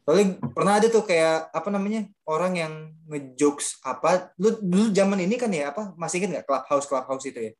Soalnya 0.05 0.37
pernah 0.53 0.77
ada 0.77 0.87
tuh 0.87 1.01
kayak 1.01 1.49
apa 1.49 1.69
namanya 1.73 2.05
orang 2.29 2.53
yang 2.53 2.73
ngejokes 3.09 3.81
apa 3.81 4.31
lu 4.37 4.53
dulu 4.61 4.93
zaman 4.93 5.19
ini 5.25 5.35
kan 5.35 5.49
ya 5.49 5.73
apa 5.73 5.97
masih 5.97 6.21
inget 6.21 6.37
nggak 6.37 6.47
clubhouse 6.47 6.85
clubhouse 6.85 7.25
itu 7.25 7.51
ya 7.51 7.53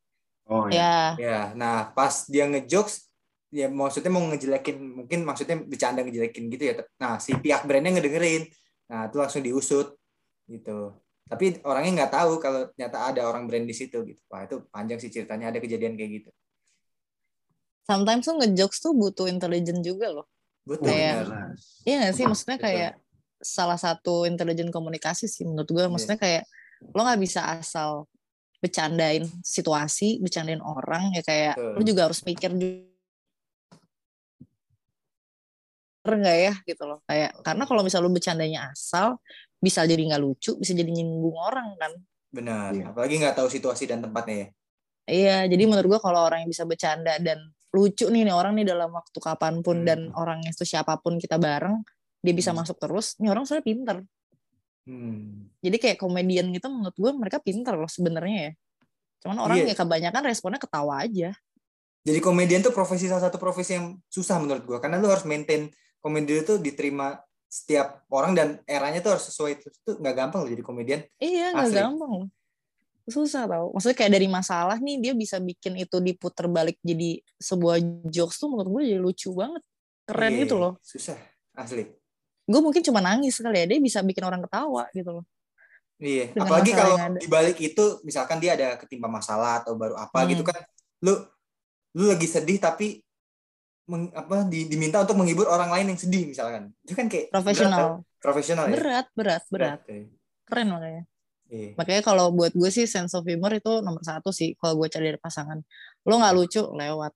Oh 0.46 0.70
iya. 0.70 1.18
Ya, 1.18 1.26
ya 1.26 1.40
nah 1.58 1.90
pas 1.94 2.30
dia 2.30 2.46
ngejokes 2.46 3.10
ya 3.50 3.72
maksudnya 3.72 4.12
mau 4.12 4.26
ngejelekin 4.30 4.78
mungkin 4.78 5.26
maksudnya 5.26 5.58
bercanda 5.64 6.04
ngejelekin 6.04 6.52
gitu 6.52 6.64
ya 6.70 6.74
nah 7.00 7.18
si 7.18 7.34
pihak 7.34 7.64
brandnya 7.66 7.98
ngedengerin 7.98 8.46
nah 8.86 9.08
itu 9.10 9.16
langsung 9.18 9.42
diusut 9.42 9.96
gitu 10.46 10.94
tapi 11.26 11.58
orangnya 11.66 12.04
nggak 12.04 12.14
tahu 12.14 12.38
kalau 12.38 12.70
ternyata 12.76 13.10
ada 13.10 13.26
orang 13.26 13.50
brand 13.50 13.66
di 13.66 13.74
situ 13.74 14.04
gitu 14.06 14.22
wah 14.30 14.46
itu 14.46 14.62
panjang 14.70 15.00
sih 15.02 15.10
ceritanya 15.10 15.50
ada 15.50 15.58
kejadian 15.58 15.98
kayak 15.98 16.22
gitu 16.22 16.30
sometimes 17.86 18.26
tuh 18.26 18.36
ngejokes 18.42 18.82
tuh 18.82 18.94
butuh 18.98 19.30
intelijen 19.30 19.80
juga 19.86 20.10
loh. 20.10 20.26
betul 20.66 20.90
Kayak-. 20.90 21.54
Iya 21.86 21.96
gak 22.10 22.14
sih? 22.18 22.26
Maksudnya 22.26 22.58
Betul. 22.58 22.68
kayak 22.68 22.92
salah 23.46 23.78
satu 23.78 24.26
intelijen 24.26 24.74
komunikasi 24.74 25.30
sih 25.30 25.46
menurut 25.46 25.70
gue. 25.70 25.86
Maksudnya 25.86 26.18
kayak 26.18 26.44
lo 26.92 27.02
nggak 27.06 27.22
bisa 27.22 27.46
asal 27.56 28.10
bercandain 28.66 29.24
situasi, 29.46 30.18
bercandain 30.18 30.60
orang 30.60 31.14
ya 31.14 31.22
kayak 31.22 31.54
Betul. 31.54 31.74
lo 31.78 31.82
juga 31.86 32.02
harus 32.10 32.20
mikir 32.26 32.50
juga 32.52 32.90
bener 36.06 36.16
nggak 36.22 36.38
ya 36.38 36.54
gitu 36.70 36.84
loh 36.86 37.00
kayak 37.10 37.34
karena 37.42 37.64
kalau 37.66 37.82
misal 37.82 38.06
lo 38.06 38.14
bercandanya 38.14 38.70
asal 38.70 39.18
bisa 39.58 39.82
jadi 39.90 39.98
nggak 40.06 40.22
lucu 40.22 40.54
bisa 40.54 40.78
jadi 40.78 40.94
nyinggung 40.94 41.34
orang 41.34 41.74
kan 41.82 41.92
benar 42.30 42.70
Iya. 42.78 42.94
apalagi 42.94 43.18
nggak 43.18 43.34
tahu 43.34 43.50
situasi 43.50 43.90
dan 43.90 44.06
tempatnya 44.06 44.36
ya 44.38 44.48
iya 45.10 45.38
jadi 45.50 45.66
menurut 45.66 45.98
gue 45.98 46.00
kalau 46.06 46.30
orang 46.30 46.46
yang 46.46 46.52
bisa 46.54 46.62
bercanda 46.62 47.18
dan 47.18 47.42
lucu 47.74 48.06
nih 48.14 48.22
nih 48.22 48.36
orang 48.38 48.54
nih 48.54 48.70
dalam 48.70 48.94
waktu 48.94 49.18
kapan 49.18 49.66
pun 49.66 49.82
Hmm. 49.82 49.88
dan 49.90 50.00
orangnya 50.14 50.54
itu 50.54 50.62
siapa 50.62 50.94
pun 51.02 51.18
kita 51.18 51.42
bareng 51.42 51.82
dia 52.22 52.34
bisa 52.38 52.54
Hmm. 52.54 52.62
masuk 52.62 52.78
terus 52.78 53.18
ini 53.18 53.34
orang 53.34 53.50
soalnya 53.50 53.66
pinter 53.66 53.98
hmm. 54.86 55.60
jadi 55.62 55.78
kayak 55.82 55.98
komedian 56.00 56.50
gitu 56.54 56.70
menurut 56.70 56.96
gue 56.96 57.12
mereka 57.14 57.38
pinter 57.42 57.74
loh 57.76 57.90
sebenarnya 57.90 58.38
ya. 58.50 58.54
Cuman 59.26 59.38
orang 59.42 59.58
Iya. 59.66 59.74
ya 59.74 59.76
kebanyakan 59.82 60.24
responnya 60.30 60.62
ketawa 60.62 61.02
aja. 61.02 61.34
Jadi 62.06 62.20
komedian 62.22 62.62
tuh 62.62 62.70
profesi 62.70 63.10
salah 63.10 63.26
satu 63.26 63.42
profesi 63.42 63.74
yang 63.74 63.98
susah 64.06 64.38
menurut 64.38 64.62
gua. 64.70 64.78
Karena 64.78 65.02
lu 65.02 65.10
harus 65.10 65.26
maintain 65.26 65.74
komedian 65.98 66.46
itu 66.46 66.62
diterima 66.62 67.18
setiap 67.50 68.06
orang 68.14 68.38
dan 68.38 68.48
eranya 68.70 69.02
tuh 69.02 69.18
harus 69.18 69.26
sesuai. 69.34 69.58
Itu 69.58 69.74
tuh 69.82 69.98
nggak 69.98 70.14
gampang 70.14 70.46
loh 70.46 70.50
jadi 70.54 70.62
komedian. 70.62 71.02
Iya 71.18 71.58
nggak 71.58 71.66
Asli. 71.74 71.80
gampang 71.82 72.14
susah 73.10 73.50
tau. 73.50 73.74
Maksudnya 73.74 73.98
kayak 73.98 74.14
dari 74.14 74.28
masalah 74.30 74.78
nih 74.78 74.98
dia 75.02 75.14
bisa 75.18 75.38
bikin 75.42 75.74
itu 75.82 75.98
diputer 76.02 76.46
balik 76.46 76.78
jadi 76.86 77.22
sebuah 77.42 77.78
jokes 78.10 78.38
tuh 78.38 78.54
menurut 78.54 78.70
gue 78.70 78.82
jadi 78.94 79.02
lucu 79.02 79.30
banget. 79.34 79.66
Keren 80.06 80.32
Iya, 80.38 80.42
gitu 80.46 80.56
loh. 80.62 80.74
susah. 80.86 81.18
Asli 81.58 81.90
gue 82.46 82.60
mungkin 82.60 82.82
cuma 82.82 83.00
nangis 83.00 83.36
kali 83.36 83.58
ya 83.58 83.66
dia 83.68 83.80
bisa 83.80 84.00
bikin 84.00 84.22
orang 84.22 84.40
ketawa 84.40 84.86
gitu 84.92 85.10
loh 85.12 85.26
iya 85.98 86.30
Dengan 86.30 86.46
apalagi 86.46 86.72
kalau 86.72 86.96
yang 86.96 87.10
ada. 87.10 87.20
di 87.20 87.28
balik 87.28 87.58
itu 87.58 87.86
misalkan 88.02 88.38
dia 88.38 88.54
ada 88.54 88.76
ketimpa 88.76 89.08
masalah 89.08 89.60
atau 89.60 89.74
baru 89.74 89.96
apa 89.96 90.20
Hmm. 90.20 90.30
gitu 90.30 90.44
kan 90.44 90.62
lu 91.02 91.14
lu 91.94 92.06
lagi 92.08 92.26
sedih 92.26 92.58
tapi 92.58 93.00
meng- 93.86 94.12
apa 94.12 94.44
di- 94.44 94.66
diminta 94.66 95.00
untuk 95.00 95.16
menghibur 95.16 95.46
orang 95.46 95.70
lain 95.70 95.90
yang 95.90 96.00
sedih 96.00 96.26
misalkan 96.26 96.74
itu 96.82 96.94
kan 96.94 97.06
kayak 97.06 97.26
berat, 97.26 97.36
profesional 97.36 97.80
tau. 97.80 97.96
profesional 98.20 98.64
ya 98.64 98.74
berat 98.74 99.08
berat 99.12 99.44
berat 99.48 99.80
Berat, 99.82 100.10
keren 100.44 100.68
makanya 100.70 101.04
iya. 101.48 101.70
makanya 101.74 102.02
kalau 102.04 102.30
buat 102.30 102.52
gue 102.52 102.70
sih 102.70 102.86
sense 102.86 103.14
of 103.14 103.24
humor 103.24 103.50
itu 103.52 103.80
nomor 103.80 104.02
satu 104.02 104.30
sih 104.30 104.54
kalau 104.56 104.76
gue 104.76 104.88
cari 104.88 105.06
dari 105.08 105.18
pasangan 105.18 105.62
lo 106.02 106.14
nggak 106.14 106.36
lucu 106.36 106.62
lewat 106.62 107.14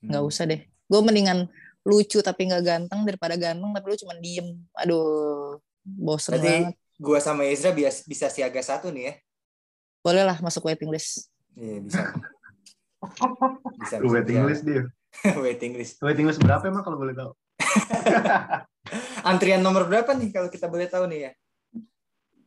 nggak 0.00 0.18
Hmm. 0.18 0.30
usah 0.30 0.44
deh 0.44 0.60
gue 0.62 1.00
mendingan 1.00 1.50
lucu 1.86 2.18
tapi 2.18 2.50
nggak 2.50 2.64
ganteng 2.66 3.00
daripada 3.06 3.38
ganteng 3.38 3.70
tapi 3.70 3.86
lu 3.86 3.96
cuma 3.96 4.14
diem 4.18 4.48
aduh 4.74 5.56
bosen 5.80 6.34
Berarti 6.34 6.50
banget 6.66 6.74
gua 6.96 7.18
sama 7.20 7.44
Ezra 7.44 7.70
bias, 7.70 8.02
bisa 8.02 8.26
siaga 8.26 8.58
satu 8.58 8.90
nih 8.90 9.04
ya 9.04 9.14
boleh 10.02 10.22
lah 10.22 10.38
masuk 10.40 10.66
waiting 10.66 10.90
list 10.90 11.30
iya 11.54 11.78
bisa 11.78 12.00
bisa, 13.78 13.94
Lu 13.96 14.08
bisa. 14.08 14.14
waiting 14.18 14.42
list 14.44 14.62
dia. 14.62 14.82
waiting 15.44 15.72
list 15.74 15.94
Waiting 15.98 16.26
list 16.26 16.40
berapa 16.40 16.66
emang 16.66 16.82
kalau 16.82 16.98
boleh 16.98 17.14
tahu? 17.14 17.30
antrian 19.28 19.60
nomor 19.60 19.86
berapa 19.86 20.10
nih 20.12 20.30
kalau 20.30 20.48
kita 20.48 20.66
boleh 20.66 20.86
tahu 20.86 21.06
nih 21.06 21.20
ya 21.20 21.32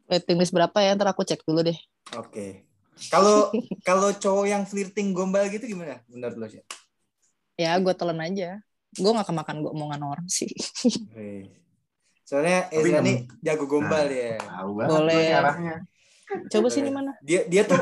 waiting 0.08 0.38
list 0.38 0.52
berapa 0.52 0.74
ya 0.76 0.94
ntar 0.94 1.10
aku 1.10 1.24
cek 1.24 1.42
dulu 1.44 1.64
deh 1.64 1.80
Oke. 2.18 2.66
Kalau 3.08 3.48
kalau 3.80 4.10
cowok 4.12 4.44
yang 4.44 4.66
flirting 4.66 5.14
gombal 5.14 5.46
gitu 5.48 5.64
gimana 5.64 6.02
menurut 6.10 6.36
lo 6.36 6.48
sih? 6.50 6.60
ya 7.56 7.76
gue 7.76 7.94
telan 7.94 8.20
aja 8.20 8.60
gue 8.92 9.12
gak 9.12 9.28
kemakan 9.28 9.62
gue 9.62 9.72
omongan 9.72 10.02
orang 10.02 10.28
sih 10.28 10.50
Soalnya 12.24 12.70
Ezra 12.70 13.02
nih 13.02 13.26
jago 13.42 13.66
gombal 13.66 14.06
Nah. 14.06 14.14
ya. 14.14 14.38
Tahu 14.38 14.70
banget 14.78 14.90
Boleh. 14.94 15.30
coba 16.46 16.68
sini 16.70 16.90
mana 16.94 17.18
Dia 17.26 17.42
dia 17.50 17.66
tuh 17.66 17.82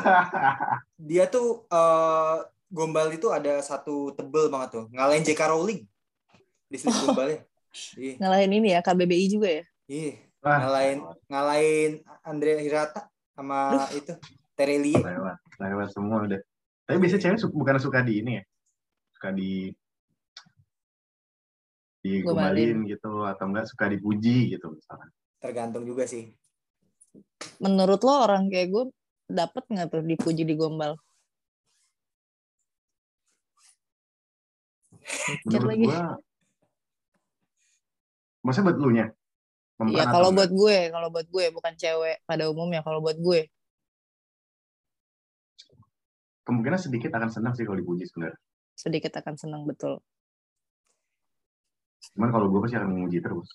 dia 1.12 1.28
tuh 1.28 1.68
eh, 1.68 2.36
gombal 2.68 3.12
itu 3.12 3.28
ada 3.28 3.60
satu 3.60 4.16
tebel 4.16 4.48
banget 4.48 4.70
tuh. 4.72 4.86
Ngalahin 4.92 5.24
J.K. 5.24 5.52
Rowling. 5.52 5.84
Di 6.68 6.78
slip 6.80 6.96
gombalnya. 7.04 7.44
Iya. 7.94 8.18
ngalahin 8.18 8.52
ini 8.58 8.68
ya 8.74 8.80
KBBI 8.82 9.26
juga 9.30 9.50
ya 9.52 9.64
Iya. 9.86 10.14
Ngalahin 10.42 10.98
ngalahin 11.28 11.92
Andre 12.24 12.58
Hirata 12.58 13.06
sama 13.36 13.86
itu 13.94 14.16
Terelie. 14.58 14.98
lewat, 14.98 15.38
lewat 15.62 15.88
semua 15.94 16.26
udah. 16.26 16.42
Tapi 16.88 16.98
biasanya 16.98 17.36
cewek 17.38 17.52
bukan 17.54 17.78
suka 17.78 18.02
di 18.02 18.24
ini 18.24 18.40
ya, 18.40 18.44
suka 19.14 19.30
di 19.30 19.70
digombalin 22.08 22.88
gitu 22.88 23.28
atau 23.28 23.46
enggak 23.52 23.68
suka 23.68 23.92
dipuji 23.92 24.56
gitu 24.56 24.72
misalkan. 24.72 25.10
Tergantung 25.44 25.84
juga 25.84 26.08
sih. 26.08 26.34
menurut 27.58 28.02
lo 28.06 28.14
orang 28.30 28.54
kayak 28.54 28.70
gue 28.70 28.84
dapet 29.30 29.64
nggak 29.66 29.90
tuh 29.90 30.06
dipuji 30.06 30.46
di 30.46 30.54
gombal 30.54 30.98
Mikir 35.28 35.64
Menurut 35.64 35.70
lagi. 35.72 35.86
gua, 35.88 36.00
maksudnya 38.44 38.66
buat 38.68 38.78
lu 38.80 38.90
nya? 38.92 39.06
Iya 39.78 40.04
kalau 40.10 40.34
buat 40.34 40.52
gue, 40.52 40.78
kalau 40.90 41.08
buat 41.14 41.28
gue 41.30 41.46
bukan 41.54 41.74
cewek 41.78 42.18
pada 42.26 42.50
umumnya. 42.50 42.82
Kalau 42.82 42.98
buat 42.98 43.14
gue, 43.22 43.46
kemungkinan 46.50 46.80
sedikit 46.82 47.14
akan 47.14 47.30
senang 47.30 47.54
sih 47.54 47.64
kalau 47.64 47.78
dipuji 47.78 48.10
sebenarnya. 48.10 48.40
sedikit 48.78 49.10
akan 49.18 49.36
senang 49.38 49.66
betul. 49.66 49.98
Cuman 52.16 52.30
kalau 52.30 52.48
gue 52.48 52.60
pasti 52.64 52.76
akan 52.78 52.90
memuji 52.94 53.20
terus. 53.20 53.50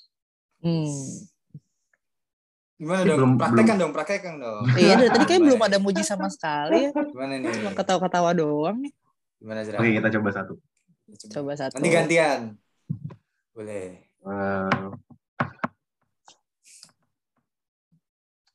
Hmm. 0.62 1.28
Gimana 2.76 3.00
dong? 3.06 3.18
belum- 3.18 3.38
praktekan 3.38 3.76
dong, 3.78 3.92
praktekan 3.94 4.34
dong. 4.42 4.62
Iya 4.82 4.94
dari 4.98 5.10
tadi 5.14 5.24
kayak 5.24 5.42
belum 5.46 5.60
ada 5.62 5.78
muji 5.78 6.02
sama 6.02 6.26
sekali 6.26 6.88
ya. 6.88 6.90
Gimana 6.90 7.38
nih? 7.38 7.50
Cuma 7.62 7.70
ketawa-ketawa 7.72 8.30
doang 8.34 8.76
nih. 8.82 8.92
Gimana 9.38 9.60
Zra? 9.62 9.78
Oke 9.78 9.90
kita 9.94 10.08
coba 10.18 10.28
satu. 10.34 10.54
Coba 11.30 11.52
satu. 11.54 11.74
Nanti 11.78 11.90
gantian. 11.90 12.40
Boleh. 13.54 14.02
Eh, 14.02 14.86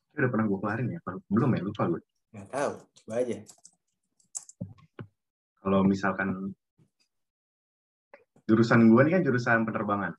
ini 0.08 0.16
udah 0.18 0.30
pernah 0.32 0.46
gue 0.48 0.58
kelarin 0.60 0.86
ya? 0.92 0.98
Belum 1.30 1.50
ya? 1.54 1.60
Lupa 1.62 1.82
gue. 1.86 2.00
Nggak 2.34 2.48
tahu. 2.50 2.72
Coba 3.04 3.12
aja. 3.20 3.36
Kalau 5.58 5.80
misalkan 5.84 6.28
jurusan 8.48 8.88
gue 8.88 9.00
ini 9.04 9.10
kan 9.12 9.22
jurusan 9.22 9.68
penerbangan. 9.68 10.16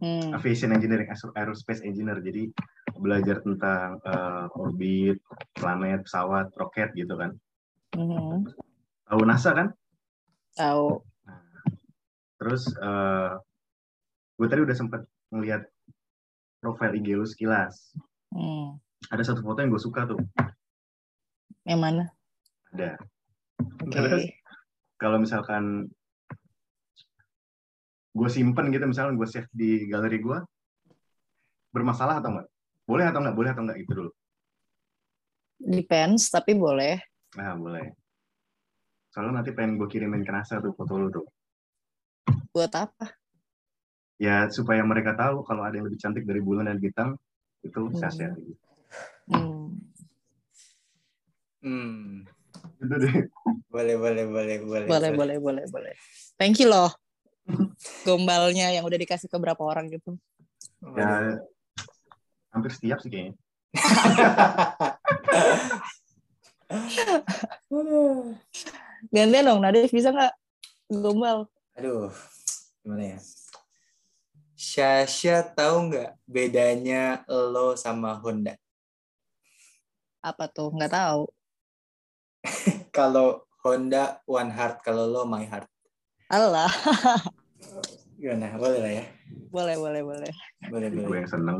Hmm. 0.00 0.32
aviation 0.32 0.72
engineering, 0.72 1.06
aero- 1.12 1.34
aerospace 1.36 1.84
engineer. 1.84 2.18
Jadi 2.18 2.50
belajar 2.98 3.38
tentang 3.44 4.02
eh, 4.02 4.46
orbit, 4.58 5.22
planet, 5.54 6.02
pesawat, 6.02 6.50
roket 6.58 6.90
gitu 6.98 7.14
kan. 7.14 7.30
Mhm. 7.94 8.48
Tahu 9.06 9.22
NASA 9.22 9.54
kan? 9.54 9.68
Tahu. 10.58 10.98
Terus 12.38 12.70
eh 12.74 13.32
gue 14.38 14.46
tadi 14.46 14.62
udah 14.62 14.76
sempet 14.76 15.02
ngeliat 15.30 15.62
profil 16.58 16.98
IG 16.98 17.14
lu 17.14 17.26
sekilas. 17.26 17.94
Hmm. 18.34 18.78
Ada 19.14 19.30
satu 19.34 19.46
foto 19.46 19.62
yang 19.62 19.70
gue 19.70 19.82
suka 19.82 20.08
tuh. 20.08 20.18
Yang 21.68 21.80
mana? 21.80 22.04
Ada. 22.74 22.98
Terus? 23.94 24.26
Kalau 24.98 25.20
misalkan 25.22 25.86
gue 28.18 28.28
simpen 28.28 28.74
gitu, 28.74 28.82
misalkan 28.90 29.14
gue 29.14 29.28
save 29.30 29.46
di 29.54 29.86
galeri 29.86 30.18
gue, 30.18 30.38
bermasalah 31.70 32.18
atau 32.18 32.34
enggak? 32.34 32.48
Boleh 32.82 33.06
atau 33.06 33.20
enggak? 33.22 33.36
Boleh 33.38 33.50
atau 33.54 33.62
enggak? 33.62 33.78
Itu 33.78 33.92
dulu. 33.94 34.10
Depends, 35.58 36.26
tapi 36.34 36.58
boleh. 36.58 36.98
Nah, 37.38 37.54
boleh. 37.54 37.94
Soalnya 39.14 39.42
nanti 39.42 39.54
pengen 39.54 39.78
gue 39.78 39.86
kirimin 39.86 40.26
ke 40.26 40.32
NASA 40.34 40.58
tuh 40.58 40.74
foto 40.74 40.98
lu 40.98 41.08
tuh. 41.14 41.26
Buat 42.50 42.74
apa? 42.74 43.14
Ya, 44.18 44.50
supaya 44.50 44.82
mereka 44.82 45.14
tahu 45.14 45.46
kalau 45.46 45.62
ada 45.62 45.78
yang 45.78 45.86
lebih 45.86 46.02
cantik 46.02 46.26
dari 46.26 46.42
bulan 46.42 46.66
dan 46.66 46.82
bintang, 46.82 47.14
itu 47.62 47.78
Hmm. 47.86 47.94
Sasha. 47.94 48.34
Hmm. 49.30 49.78
Hmm. 51.62 52.26
Itu 52.82 52.94
deh. 52.98 53.14
Boleh, 53.70 53.94
boleh, 53.98 54.24
boleh, 54.26 54.56
boleh. 54.62 54.86
Boleh, 54.90 55.10
boleh, 55.14 55.36
boleh, 55.38 55.64
boleh. 55.70 55.94
Thank 56.38 56.58
you 56.62 56.70
loh. 56.70 56.90
Gombalnya 58.04 58.70
yang 58.72 58.84
udah 58.84 58.98
dikasih 59.00 59.28
ke 59.28 59.38
berapa 59.40 59.64
orang 59.64 59.88
gitu. 59.88 60.18
Ya, 60.96 61.40
hampir 62.52 62.72
setiap 62.72 63.00
sih 63.00 63.10
kayaknya. 63.10 63.34
Gantian 69.08 69.48
dong, 69.48 69.60
Nadif 69.64 69.92
bisa 69.92 70.12
nggak 70.12 70.32
gombal? 70.92 71.48
Aduh, 71.78 72.12
gimana 72.84 73.16
ya? 73.16 73.18
Syasha 74.58 75.46
tahu 75.54 75.94
nggak 75.94 76.18
bedanya 76.26 77.22
lo 77.30 77.78
sama 77.78 78.18
Honda? 78.18 78.58
Apa 80.18 80.50
tuh? 80.50 80.74
Nggak 80.74 80.92
tahu. 80.92 81.22
Kalau 82.96 83.46
Honda 83.62 84.18
one 84.26 84.50
heart, 84.54 84.82
kalau 84.86 85.06
lo 85.06 85.24
my 85.26 85.44
heart. 85.46 85.66
Allah. 86.30 86.68
Gimana? 88.18 88.54
Boleh 88.58 88.78
lah 88.82 88.92
ya. 89.02 89.04
boleh, 89.48 89.76
boleh, 89.78 90.02
boleh. 90.02 90.32
Boleh, 90.70 90.88
Gue 90.90 91.02
boleh. 91.06 91.22
yang 91.22 91.30
seneng. 91.30 91.58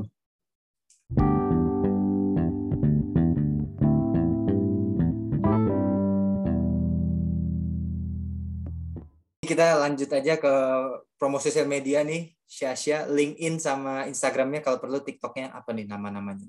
Kita 9.42 9.80
lanjut 9.80 10.10
aja 10.12 10.34
ke 10.36 10.54
promo 11.16 11.40
sosial 11.40 11.64
media 11.64 12.04
nih. 12.04 12.36
Syasha, 12.48 13.04
LinkedIn 13.04 13.60
sama 13.60 14.08
Instagramnya 14.08 14.64
kalau 14.64 14.80
perlu 14.80 15.04
TikToknya 15.04 15.52
apa 15.52 15.72
nih 15.76 15.84
nama-namanya? 15.84 16.48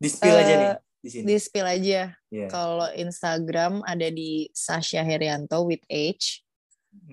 Di 0.00 0.08
spill 0.08 0.36
aja 0.36 0.54
nih 0.56 0.72
di 0.98 1.08
sini. 1.08 1.24
Di 1.28 1.36
spill 1.36 1.68
aja. 1.68 2.00
Iya. 2.32 2.48
Kalau 2.50 2.88
Instagram 2.96 3.84
ada 3.86 4.08
di 4.10 4.48
Sasha 4.56 5.04
Herianto 5.04 5.62
with 5.68 5.84
H. 5.86 6.47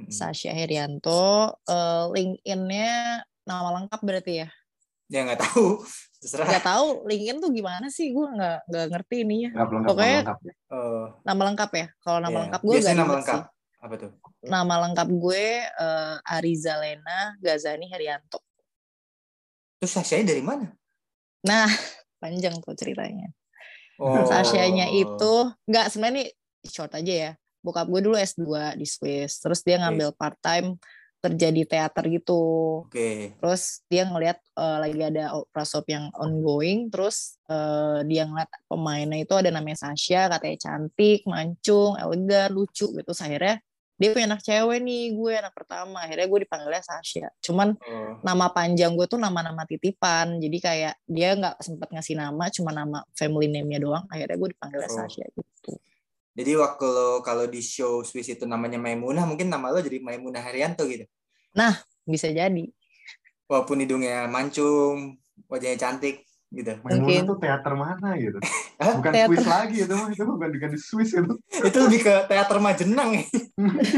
Sasha 0.09 0.51
Herianto. 0.51 1.55
Eh, 1.65 2.05
LinkedIn-nya 2.11 3.21
nama 3.43 3.69
lengkap 3.81 4.01
berarti 4.01 4.45
ya? 4.45 4.49
Ya 5.07 5.21
nggak 5.23 5.39
tahu. 5.41 5.81
Terserah. 6.21 6.47
Nggak 6.49 6.65
tahu 6.65 6.87
LinkedIn 7.05 7.37
tuh 7.37 7.51
gimana 7.53 7.87
sih? 7.87 8.09
Gue 8.09 8.25
nggak 8.27 8.57
nggak 8.69 8.85
ngerti 8.89 9.15
ininya. 9.21 9.49
Lengkap, 9.53 9.69
lengkap, 9.69 9.89
Pokoknya- 9.93 10.21
lengkap. 10.25 10.39
ya. 10.41 10.53
Oh, 10.73 11.05
Nama 11.21 11.41
lengkap 11.51 11.71
ya? 11.73 11.87
Kalau 11.99 12.19
nama 12.19 12.31
iya. 12.33 12.41
lengkap 12.47 12.61
gue 12.61 12.73
Biasanya 12.73 12.89
gak 12.89 13.01
nama 13.01 13.13
lengkap. 13.21 13.35
sih. 13.37 13.53
Apa 13.85 13.95
tuh? 14.01 14.11
Nama 14.41 14.73
lengkap 14.89 15.07
gue 15.13 15.45
eh, 15.61 16.15
Ariza 16.25 16.73
Lena 16.81 17.19
Gazani 17.37 17.85
Herianto. 17.85 18.39
Terus 19.77 19.91
Syasha 19.93 20.23
dari 20.25 20.41
mana? 20.41 20.73
Nah, 21.45 21.69
panjang 22.23 22.57
tuh 22.63 22.73
ceritanya. 22.73 23.29
Oh. 23.95 24.25
Sashanya 24.27 24.91
itu 24.91 25.33
nggak 25.69 25.87
sebenarnya 25.87 26.25
nih 26.25 26.27
short 26.67 26.91
aja 26.91 27.13
ya. 27.13 27.31
Bokap 27.65 27.89
gue 27.89 28.01
dulu 28.05 28.13
S2 28.13 28.45
di 28.77 28.85
Swiss, 28.85 29.41
terus 29.41 29.65
dia 29.65 29.81
ngambil 29.81 30.13
part 30.13 30.37
time 30.37 30.77
kerja 31.17 31.49
di 31.49 31.65
teater 31.65 32.05
gitu. 32.05 32.37
Oke. 32.85 33.33
Terus 33.41 33.81
dia 33.89 34.05
ngelihat 34.05 34.37
eh, 34.37 34.77
lagi 34.77 35.01
ada 35.01 35.33
opera 35.33 35.65
shop 35.65 35.89
yang 35.89 36.13
ongoing, 36.13 36.93
terus 36.93 37.41
eh, 37.49 38.05
dia 38.05 38.29
ngeliat 38.29 38.45
pemainnya 38.69 39.17
itu 39.17 39.33
ada 39.33 39.49
namanya 39.49 39.89
Sasha, 39.89 40.29
katanya 40.29 40.57
cantik, 40.61 41.25
mancung, 41.25 41.97
elegan, 41.97 42.53
lucu 42.53 42.93
gitu. 42.93 43.01
Terus 43.01 43.25
akhirnya 43.25 43.57
dia 43.95 44.11
punya 44.11 44.27
anak 44.27 44.43
cewek 44.43 44.83
nih, 44.83 45.15
gue 45.15 45.33
anak 45.33 45.55
pertama. 45.55 46.03
Akhirnya 46.05 46.27
gue 46.29 46.39
dipanggilnya 46.45 46.83
Sasha. 46.85 47.25
Cuman 47.41 47.73
Oh. 47.79 48.19
nama 48.21 48.45
panjang 48.51 48.93
gue 48.93 49.07
tuh 49.09 49.17
nama-nama 49.17 49.65
titipan. 49.65 50.37
Jadi 50.37 50.57
kayak 50.61 50.93
dia 51.09 51.33
nggak 51.33 51.57
sempet 51.57 51.89
ngasih 51.89 52.21
nama, 52.21 52.53
cuma 52.53 52.69
nama 52.69 53.01
family 53.17 53.49
name-nya 53.49 53.81
doang. 53.81 54.05
Akhirnya 54.13 54.37
gue 54.37 54.49
dipanggilnya 54.53 54.89
Oh. 54.91 54.97
Sasha 55.01 55.25
gitu. 55.25 55.73
Jadi 56.35 56.51
waktu 56.59 56.85
lo 56.85 57.23
kalau 57.23 57.47
di 57.47 57.63
show 57.63 58.03
Swiss 58.03 58.27
itu 58.27 58.43
namanya 58.43 58.75
Maimunah, 58.75 59.23
mungkin 59.23 59.47
nama 59.47 59.71
lo 59.71 59.79
jadi 59.79 60.03
Maimunah 60.03 60.43
Haryanto 60.43 60.83
gitu. 60.83 61.07
Bisa 62.03 62.27
jadi. 62.27 62.67
Walaupun 63.47 63.79
hidungnya 63.79 64.27
mancung, 64.27 65.15
wajahnya 65.47 65.79
cantik 65.79 66.27
gitu. 66.51 66.75
Maimunah 66.83 67.03
Mungkin. 67.07 67.21
tuh 67.23 67.37
teater 67.39 67.73
mana 67.73 68.09
gitu? 68.19 68.37
Bukan 68.99 69.11
Teater. 69.15 69.27
Swiss 69.31 69.47
lagi 69.47 69.77
itu 69.87 69.95
itu 70.11 70.23
bukan 70.27 70.49
bukan 70.51 70.69
di 70.75 70.79
Swiss 70.79 71.11
itu. 71.15 71.33
itu 71.71 71.77
lebih 71.79 71.99
ke 72.03 72.13
teater 72.27 72.59
Majenang 72.59 73.15
ya. 73.15 73.23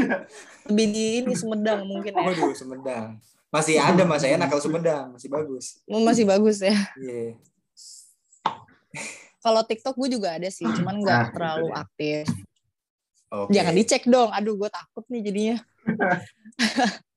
Lebih 0.70 0.86
di 0.94 1.04
ini 1.24 1.34
Sumedang 1.34 1.82
mungkin 1.82 2.14
ya. 2.14 2.22
Waduh, 2.22 2.54
Sumedang. 2.54 3.18
Masih 3.50 3.80
ada 3.80 4.04
mas 4.06 4.22
saya 4.22 4.38
enak 4.38 4.52
kalau 4.52 4.62
Sumedang, 4.62 5.16
masih 5.16 5.26
bagus. 5.32 5.82
Masih 5.88 6.24
bagus 6.28 6.62
ya. 6.62 6.76
Iya. 6.94 7.34
Kalau 9.48 9.64
TikTok 9.64 9.96
gue 9.96 10.08
juga 10.12 10.36
ada 10.36 10.52
sih, 10.52 10.68
cuman 10.68 11.00
nggak 11.00 11.16
Nah, 11.16 11.24
itu 11.24 11.32
terlalu 11.40 11.66
dia. 11.72 11.80
aktif. 11.80 12.24
Oke. 13.32 13.50
Jangan 13.56 13.72
dicek 13.80 14.02
dong. 14.04 14.28
Aduh, 14.28 14.60
gue 14.60 14.68
takut 14.68 15.04
nih 15.08 15.20
jadinya. 15.24 15.56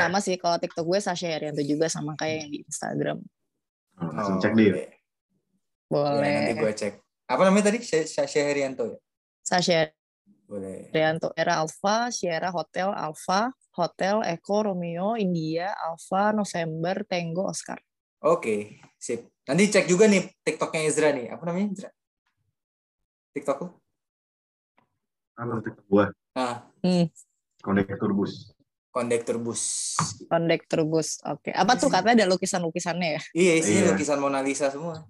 sama 0.00 0.24
sih 0.24 0.40
kalau 0.40 0.56
TikTok 0.56 0.88
gue 0.88 1.00
Sasha 1.04 1.28
Herianto 1.28 1.60
juga 1.60 1.92
sama 1.92 2.16
kayak 2.16 2.48
yang 2.48 2.50
di 2.52 2.58
Instagram. 2.64 3.18
Hmm, 4.00 4.08
Langsung 4.16 4.36
cek 4.40 4.52
deh. 4.56 4.64
oke. 4.72 4.80
Ya, 4.80 4.88
Boleh. 5.92 6.32
nanti 6.32 6.52
gue 6.56 6.72
cek. 6.72 6.94
Apa 7.28 7.42
namanya 7.44 7.68
tadi? 7.68 7.78
Sasha 7.84 8.40
Herianto 8.40 8.84
ya? 8.88 8.98
Sasha 9.44 9.92
Boleh. 10.48 10.88
Herianto 10.88 11.36
era 11.36 11.60
Alpha, 11.60 12.08
Sierra 12.08 12.48
Hotel 12.48 12.88
Alpha, 12.88 13.52
Hotel 13.76 14.24
Echo 14.24 14.64
Romeo 14.64 15.12
India 15.20 15.76
Alpha 15.76 16.32
November 16.32 17.04
Tango 17.04 17.52
Oscar. 17.52 17.76
Oke, 18.24 18.80
sip. 18.96 19.28
Nanti 19.46 19.70
cek 19.70 19.86
juga 19.86 20.10
nih 20.10 20.26
TikToknya 20.42 20.80
Ezra 20.90 21.14
nih. 21.14 21.30
Apa 21.30 21.42
namanya 21.46 21.66
Ezra? 21.70 21.90
TikTok 23.30 23.58
lo? 23.62 23.68
Apa 25.36 25.60
tuh 25.62 25.74
gua 25.86 26.06
Ah, 26.36 26.68
kondektur 27.64 28.12
bus. 28.12 28.52
kondektur 28.92 29.36
bus. 29.40 29.94
Kondektur 30.28 30.80
bus. 30.88 31.20
Oke. 31.24 31.52
Apa 31.52 31.76
tuh 31.76 31.88
katanya 31.92 32.24
ada 32.24 32.32
lukisan-lukisannya 32.32 33.08
ya? 33.16 33.22
Iya, 33.36 33.52
isinya 33.60 33.82
Iya. 33.84 33.90
lukisan 33.92 34.18
Mona 34.20 34.40
Lisa 34.40 34.68
semua. 34.72 35.04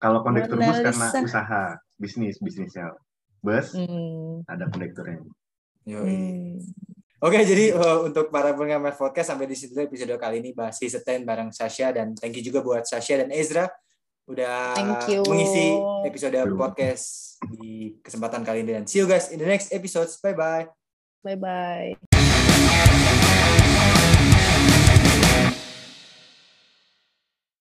Kalau 0.00 0.20
kondektur 0.24 0.60
bus 0.60 0.78
karena 0.80 1.08
usaha 1.24 1.62
bisnis 1.96 2.36
bisnisnya. 2.40 2.92
Bus 3.42 3.72
Hmm. 3.74 4.44
ada 4.46 4.68
kondekturnya. 4.70 5.24
Yoi. 5.88 6.04
Hmm. 6.06 6.56
Oke, 7.22 7.38
jadi 7.46 7.70
uh, 7.70 8.02
untuk 8.02 8.34
para 8.34 8.50
pengamat 8.50 8.98
podcast 8.98 9.30
sampai 9.30 9.46
di 9.46 9.54
situ 9.54 9.78
episode 9.78 10.10
kali 10.18 10.42
ini 10.42 10.50
bahas 10.50 10.74
season 10.74 11.06
10 11.06 11.22
bareng 11.22 11.54
Sasha 11.54 11.94
dan 11.94 12.18
thank 12.18 12.34
you 12.34 12.42
juga 12.42 12.58
buat 12.66 12.82
Sasha 12.82 13.22
dan 13.22 13.30
Ezra 13.30 13.70
udah 14.26 14.74
mengisi 15.30 15.70
episode 16.02 16.34
podcast 16.58 17.38
di 17.54 17.94
kesempatan 18.02 18.42
kali 18.42 18.66
ini 18.66 18.74
dan 18.74 18.84
see 18.90 18.98
you 18.98 19.06
guys 19.06 19.30
in 19.30 19.38
the 19.38 19.46
next 19.46 19.70
episode. 19.70 20.10
Bye 20.18 20.34
bye. 20.34 20.66
Bye 21.22 21.38
bye. 21.38 22.31